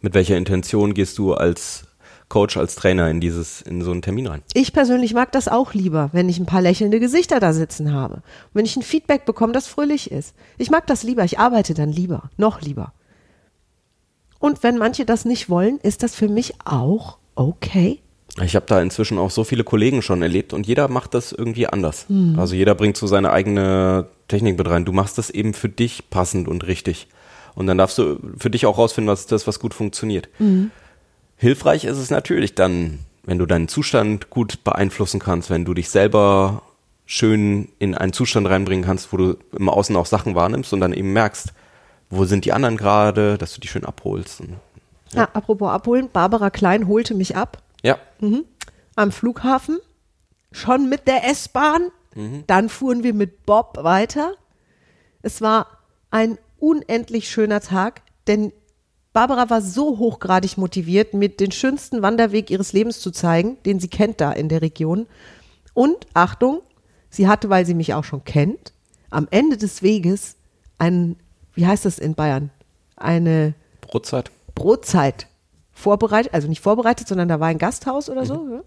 Mit 0.00 0.14
welcher 0.14 0.36
Intention 0.36 0.94
gehst 0.94 1.18
du 1.18 1.34
als 1.34 1.84
Coach, 2.28 2.56
als 2.56 2.76
Trainer 2.76 3.10
in 3.10 3.20
dieses, 3.20 3.62
in 3.62 3.82
so 3.82 3.90
einen 3.90 4.02
Termin 4.02 4.26
rein? 4.26 4.42
Ich 4.54 4.72
persönlich 4.72 5.14
mag 5.14 5.32
das 5.32 5.48
auch 5.48 5.74
lieber, 5.74 6.10
wenn 6.12 6.28
ich 6.28 6.38
ein 6.38 6.46
paar 6.46 6.62
lächelnde 6.62 7.00
Gesichter 7.00 7.40
da 7.40 7.52
sitzen 7.52 7.92
habe. 7.92 8.16
Und 8.16 8.22
wenn 8.54 8.64
ich 8.64 8.76
ein 8.76 8.82
Feedback 8.82 9.24
bekomme, 9.24 9.52
das 9.52 9.66
fröhlich 9.66 10.10
ist. 10.10 10.34
Ich 10.56 10.70
mag 10.70 10.86
das 10.86 11.02
lieber, 11.02 11.24
ich 11.24 11.38
arbeite 11.38 11.74
dann 11.74 11.90
lieber, 11.90 12.30
noch 12.36 12.60
lieber. 12.60 12.92
Und 14.38 14.62
wenn 14.62 14.78
manche 14.78 15.04
das 15.04 15.24
nicht 15.24 15.50
wollen, 15.50 15.78
ist 15.82 16.02
das 16.02 16.14
für 16.14 16.28
mich 16.28 16.54
auch 16.64 17.18
okay. 17.34 18.00
Ich 18.44 18.54
habe 18.54 18.66
da 18.66 18.80
inzwischen 18.80 19.18
auch 19.18 19.30
so 19.30 19.42
viele 19.42 19.64
Kollegen 19.64 20.00
schon 20.00 20.22
erlebt 20.22 20.52
und 20.52 20.66
jeder 20.66 20.86
macht 20.86 21.14
das 21.14 21.32
irgendwie 21.32 21.66
anders. 21.66 22.06
Also 22.36 22.54
jeder 22.54 22.76
bringt 22.76 22.96
so 22.96 23.08
seine 23.08 23.32
eigene 23.32 24.06
Technik 24.28 24.56
mit 24.56 24.68
rein. 24.68 24.84
Du 24.84 24.92
machst 24.92 25.18
das 25.18 25.30
eben 25.30 25.54
für 25.54 25.68
dich 25.68 26.08
passend 26.10 26.46
und 26.46 26.64
richtig. 26.66 27.08
Und 27.58 27.66
dann 27.66 27.76
darfst 27.76 27.98
du 27.98 28.20
für 28.38 28.50
dich 28.50 28.66
auch 28.66 28.78
rausfinden, 28.78 29.10
was 29.10 29.18
ist 29.22 29.32
das, 29.32 29.48
was 29.48 29.58
gut 29.58 29.74
funktioniert. 29.74 30.28
Hilfreich 31.34 31.84
ist 31.86 31.98
es 31.98 32.08
natürlich 32.08 32.54
dann, 32.54 33.00
wenn 33.24 33.38
du 33.38 33.46
deinen 33.46 33.66
Zustand 33.66 34.30
gut 34.30 34.62
beeinflussen 34.62 35.18
kannst, 35.18 35.50
wenn 35.50 35.64
du 35.64 35.74
dich 35.74 35.90
selber 35.90 36.62
schön 37.04 37.68
in 37.80 37.96
einen 37.96 38.12
Zustand 38.12 38.46
reinbringen 38.48 38.84
kannst, 38.84 39.12
wo 39.12 39.16
du 39.16 39.36
im 39.58 39.68
Außen 39.68 39.96
auch 39.96 40.06
Sachen 40.06 40.36
wahrnimmst 40.36 40.72
und 40.72 40.78
dann 40.78 40.92
eben 40.92 41.12
merkst, 41.12 41.52
wo 42.10 42.24
sind 42.26 42.44
die 42.44 42.52
anderen 42.52 42.76
gerade, 42.76 43.38
dass 43.38 43.54
du 43.54 43.60
die 43.60 43.66
schön 43.66 43.84
abholst. 43.84 44.40
Und, 44.40 44.50
Ja. 45.12 45.28
apropos 45.32 45.68
abholen, 45.68 46.10
Barbara 46.12 46.50
Klein 46.50 46.86
holte 46.86 47.14
mich 47.14 47.34
ab 47.34 47.60
ja, 47.82 47.98
am 48.94 49.10
Flughafen, 49.10 49.78
schon 50.52 50.88
mit 50.88 51.08
der 51.08 51.28
S-Bahn. 51.28 51.88
Dann 52.46 52.68
fuhren 52.68 53.02
wir 53.02 53.14
mit 53.14 53.46
Bob 53.46 53.78
weiter. 53.82 54.34
Es 55.22 55.40
war 55.42 55.66
ein 56.12 56.38
unendlich 56.58 57.30
schöner 57.30 57.60
Tag, 57.60 58.02
denn 58.26 58.52
Barbara 59.12 59.50
war 59.50 59.62
so 59.62 59.98
hochgradig 59.98 60.58
motiviert, 60.58 61.14
mir 61.14 61.28
den 61.28 61.50
schönsten 61.50 62.02
Wanderweg 62.02 62.50
ihres 62.50 62.72
Lebens 62.72 63.00
zu 63.00 63.10
zeigen, 63.10 63.56
den 63.64 63.80
sie 63.80 63.88
kennt 63.88 64.20
da 64.20 64.32
in 64.32 64.48
der 64.48 64.62
Region. 64.62 65.06
Und 65.74 65.96
Achtung, 66.14 66.60
sie 67.10 67.26
hatte, 67.26 67.48
weil 67.48 67.66
sie 67.66 67.74
mich 67.74 67.94
auch 67.94 68.04
schon 68.04 68.24
kennt, 68.24 68.72
am 69.10 69.26
Ende 69.30 69.56
des 69.56 69.82
Weges 69.82 70.36
ein, 70.78 71.16
wie 71.54 71.66
heißt 71.66 71.84
das 71.84 71.98
in 71.98 72.14
Bayern? 72.14 72.50
Eine 72.96 73.54
Brotzeit. 73.80 74.30
Brotzeit 74.54 75.26
vorbereitet, 75.72 76.34
also 76.34 76.48
nicht 76.48 76.60
vorbereitet, 76.60 77.08
sondern 77.08 77.28
da 77.28 77.40
war 77.40 77.48
ein 77.48 77.58
Gasthaus 77.58 78.10
oder 78.10 78.26
so, 78.26 78.48
ja, 78.50 78.62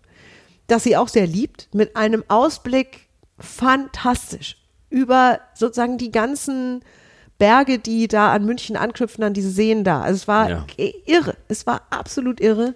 das 0.68 0.84
sie 0.84 0.96
auch 0.96 1.10
sehr 1.10 1.28
liebt, 1.28 1.68
mit 1.74 1.96
einem 1.96 2.24
Ausblick 2.30 3.08
fantastisch 3.38 4.58
über 4.90 5.40
sozusagen 5.54 5.98
die 5.98 6.12
ganzen 6.12 6.84
Berge, 7.42 7.80
die 7.80 8.08
da 8.08 8.32
an 8.32 8.46
München 8.46 8.78
anknüpfen, 8.78 9.24
an 9.24 9.34
diese 9.34 9.50
Seen 9.50 9.84
da. 9.84 10.02
Also 10.02 10.16
es 10.18 10.28
war 10.28 10.48
Ja. 10.48 10.66
irre, 11.06 11.36
es 11.48 11.66
war 11.66 11.82
absolut 11.90 12.40
irre. 12.40 12.76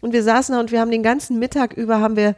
Und 0.00 0.12
wir 0.12 0.22
saßen 0.22 0.54
da 0.54 0.60
und 0.60 0.70
wir 0.70 0.80
haben 0.80 0.92
den 0.92 1.02
ganzen 1.02 1.40
Mittag 1.40 1.72
über, 1.72 1.98
haben 1.98 2.14
wir 2.14 2.36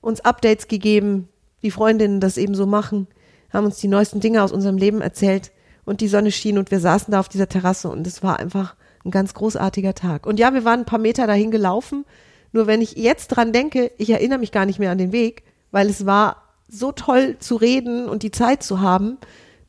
uns 0.00 0.20
Updates 0.22 0.66
gegeben, 0.66 1.28
wie 1.60 1.70
Freundinnen 1.70 2.18
das 2.18 2.36
eben 2.36 2.56
so 2.56 2.66
machen, 2.66 3.06
haben 3.52 3.64
uns 3.64 3.78
die 3.78 3.86
neuesten 3.86 4.18
Dinge 4.18 4.42
aus 4.42 4.50
unserem 4.50 4.76
Leben 4.76 5.00
erzählt 5.00 5.52
und 5.84 6.00
die 6.00 6.08
Sonne 6.08 6.32
schien 6.32 6.58
und 6.58 6.72
wir 6.72 6.80
saßen 6.80 7.12
da 7.12 7.20
auf 7.20 7.28
dieser 7.28 7.48
Terrasse 7.48 7.88
und 7.88 8.04
es 8.04 8.24
war 8.24 8.40
einfach 8.40 8.74
ein 9.04 9.12
ganz 9.12 9.34
großartiger 9.34 9.94
Tag. 9.94 10.26
Und 10.26 10.40
ja, 10.40 10.52
wir 10.52 10.64
waren 10.64 10.80
ein 10.80 10.86
paar 10.86 10.98
Meter 10.98 11.28
dahin 11.28 11.52
gelaufen, 11.52 12.06
nur 12.50 12.66
wenn 12.66 12.82
ich 12.82 12.96
jetzt 12.96 13.28
dran 13.28 13.52
denke, 13.52 13.92
ich 13.98 14.10
erinnere 14.10 14.40
mich 14.40 14.50
gar 14.50 14.66
nicht 14.66 14.80
mehr 14.80 14.90
an 14.90 14.98
den 14.98 15.12
Weg, 15.12 15.44
weil 15.70 15.88
es 15.88 16.06
war 16.06 16.42
so 16.68 16.90
toll 16.90 17.36
zu 17.38 17.54
reden 17.54 18.08
und 18.08 18.24
die 18.24 18.32
Zeit 18.32 18.64
zu 18.64 18.80
haben, 18.80 19.18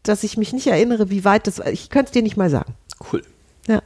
dass 0.10 0.24
ich 0.24 0.38
mich 0.38 0.54
nicht 0.54 0.68
erinnere, 0.68 1.10
wie 1.10 1.24
weit 1.24 1.46
das 1.48 1.60
war. 1.60 1.68
Ich 1.68 1.90
könnte 1.90 2.08
es 2.08 2.12
dir 2.12 2.24
nicht 2.24 2.36
mal 2.38 2.50
sagen. 2.50 2.74
Cool. 3.12 3.24
Ja. 3.68 3.82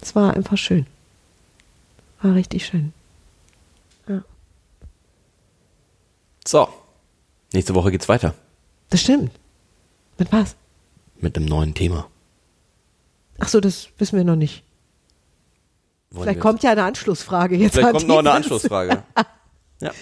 Es 0.00 0.14
war 0.14 0.34
einfach 0.34 0.56
schön. 0.56 0.86
War 2.22 2.34
richtig 2.34 2.66
schön. 2.66 2.92
So, 6.44 6.68
nächste 7.52 7.74
Woche 7.76 7.92
geht's 7.92 8.08
weiter 8.08 8.34
Das 8.90 9.00
stimmt. 9.00 9.30
Mit 10.18 10.32
was? 10.32 10.56
mit 11.20 11.36
einem 11.36 11.46
neuen 11.46 11.72
Thema. 11.72 12.08
Ach 13.38 13.46
so, 13.46 13.60
das 13.60 13.90
wissen 13.98 14.16
wir 14.16 14.24
noch 14.24 14.34
nicht. 14.34 14.64
Wollen 16.10 16.24
Vielleicht 16.24 16.40
kommt 16.40 16.64
ja 16.64 16.72
eine 16.72 16.82
Anschlussfrage 16.82 17.54
jetzt. 17.56 17.74
vielleicht 17.74 17.92
kommt 17.92 18.08
noch 18.08 18.18
eine. 18.18 18.32
Anschlussfrage. 18.32 19.04
ja. 19.80 19.92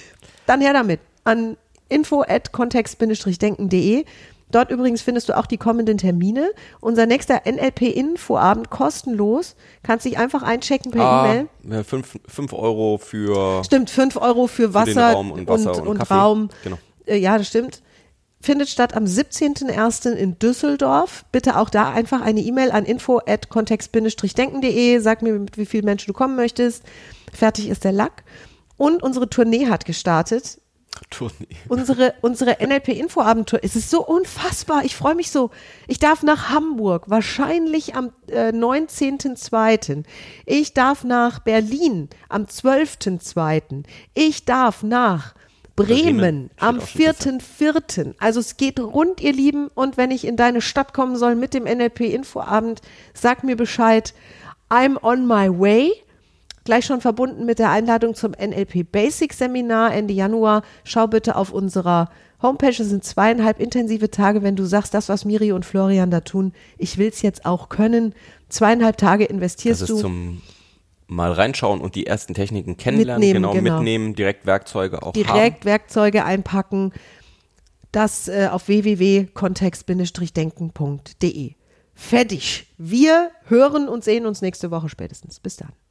Dann 0.47 0.63
her 0.63 0.73
damit 0.73 1.01
an 1.25 1.59
info 1.91 2.23
at 2.23 2.53
kontext-denken.de. 2.53 4.07
Dort 4.51 4.71
übrigens 4.71 5.03
findest 5.03 5.29
du 5.29 5.37
auch 5.37 5.47
die 5.47 5.57
kommenden 5.59 5.99
Termine. 5.99 6.51
Unser 6.81 7.07
nächster 7.07 7.43
NLP-Infoabend 7.47 8.71
kostenlos. 8.71 9.57
Kannst 9.83 10.05
dich 10.07 10.19
einfach 10.19 10.43
einchecken 10.43 10.91
per 10.93 11.03
Ah, 11.05 11.27
E-Mail. 11.27 11.49
ja, 11.71 11.83
fünf, 11.85 12.19
fünf 12.27 12.53
Euro 12.53 12.99
für 12.99 13.63
Stimmt, 13.65 13.91
5 13.91 14.17
Euro 14.17 14.47
für 14.47 14.75
Wasser, 14.75 14.93
den 14.93 14.99
Raum 15.17 15.33
und 15.33 15.49
Wasser 15.49 15.81
und 15.83 15.89
und 15.89 15.99
Kaffee. 15.99 16.15
Raum. 16.15 16.49
Genau. 16.65 16.79
Äh, 17.07 17.17
ja, 17.19 17.39
das 17.39 17.49
stimmt. 17.49 17.83
Findet 18.43 18.71
statt 18.71 18.97
am 18.97 19.05
17.01. 19.05 20.13
in 20.13 20.39
Düsseldorf. 20.39 21.27
Bitte 21.31 21.59
auch 21.59 21.69
da 21.69 21.91
einfach 21.91 22.23
eine 22.23 22.41
E-Mail 22.41 22.71
an 22.71 22.87
info 22.87 23.21
at 23.27 23.51
kontext-denken.de. 23.51 24.99
Sag 25.01 25.23
mir, 25.23 25.35
mit 25.35 25.59
wie 25.59 25.67
vielen 25.67 25.85
Menschen 25.85 26.07
du 26.09 26.13
kommen 26.15 26.37
möchtest. 26.37 26.83
Fertig 27.33 27.69
ist 27.69 27.85
der 27.85 27.93
Lack. 27.93 28.25
Und 28.79 29.03
unsere 29.03 29.29
Tournee 29.29 29.67
hat 29.67 29.85
gestartet. 29.85 30.59
Tournee. 31.09 31.47
Unsere, 31.69 32.15
unsere 32.21 32.59
NLP-Infoabenteuer. 32.61 33.61
Es 33.63 33.77
ist 33.77 33.91
so 33.91 34.05
unfassbar. 34.05 34.85
Ich 34.85 34.97
freue 34.97 35.15
mich 35.15 35.31
so. 35.31 35.51
Ich 35.87 35.99
darf 35.99 36.23
nach 36.23 36.51
Hamburg, 36.51 37.09
wahrscheinlich 37.09 37.95
am 37.95 38.13
äh, 38.29 38.51
19.02. 38.51 40.05
Ich 40.47 40.75
darf 40.75 41.05
nach 41.05 41.39
Berlin 41.41 42.09
am 42.29 42.45
12.02. 42.45 43.85
Ich 44.15 44.45
darf 44.45 44.83
nach 44.83 45.35
Bremen, 45.77 46.51
am 46.59 46.79
auch 46.81 46.87
schon 46.87 47.03
fest. 47.03 47.27
4.04. 47.27 48.15
Also 48.19 48.41
es 48.41 48.57
geht 48.57 48.79
rund, 48.81 49.21
ihr 49.21 49.33
Lieben. 49.33 49.69
Und 49.69 49.97
wenn 49.97 50.11
ich 50.11 50.27
in 50.27 50.37
deine 50.37 50.61
Stadt 50.61 50.93
kommen 50.93 51.17
soll 51.17 51.35
mit 51.35 51.55
dem 51.55 51.65
NLP-Infoabend, 51.65 52.83
sag 53.15 53.45
mir 53.45 53.57
Bescheid. 53.57 54.15
I'm 54.69 55.03
on 55.03 55.27
my 55.27 55.49
way. 55.49 55.93
Gleich 56.65 56.85
schon 56.85 57.01
verbunden 57.01 57.47
mit 57.47 57.59
der 57.59 57.71
Einladung 57.71 58.15
zum 58.15 58.33
NLP 58.33 58.91
Basic 58.91 59.33
Seminar 59.33 59.95
Ende 59.95 60.15
Januar. 60.15 60.63
Schau 60.85 61.07
bitte 61.07 61.37
auf 61.37 61.53
unserer 61.53 62.11
Homepage. 62.43 62.69
Es 62.69 62.89
sind 62.89 63.05
zweieinhalb 63.05 63.61
intensive 63.61 64.11
Tage, 64.11 64.43
wenn 64.43 64.57
du 64.57 64.65
sagst, 64.65 64.95
das, 64.95 65.09
was 65.09 65.25
Miri 65.25 65.53
und 65.53 65.65
Florian 65.65 66.11
da 66.11 66.21
tun, 66.21 66.53
ich 66.79 66.99
will 66.99 67.09
es 67.09 67.23
jetzt 67.23 67.47
auch 67.47 67.69
können. 67.69 68.15
Zweieinhalb 68.49 68.99
Tage 68.99 69.25
Das 69.25 69.33
investierst 69.33 69.83
ist 69.83 69.91
du. 69.91 69.99
zum 69.99 70.43
mal 71.11 71.33
reinschauen 71.33 71.81
und 71.81 71.97
die 71.97 72.07
ersten 72.07 72.35
Techniken 72.35 72.77
kennenlernen, 72.77 73.21
Mitnehmen, 73.21 73.43
genau, 73.43 73.55
genau. 73.55 73.79
mitnehmen, 73.79 74.15
direkt 74.15 74.45
Werkzeuge 74.47 75.03
auch 75.03 75.13
direkt 75.13 75.65
Werkzeuge 75.65 76.25
einpacken. 76.25 76.93
Das 77.91 78.29
äh, 78.29 78.47
auf 78.51 78.69
www.kontext-denken.de. 78.69 81.55
Fertig. 81.95 82.69
Wir 82.79 83.33
hören 83.47 83.89
und 83.89 84.05
sehen 84.05 84.27
uns 84.27 84.41
nächste 84.41 84.71
Woche 84.71 84.89
spätestens. 84.89 85.41
Bis 85.41 85.57
dann. 85.57 85.73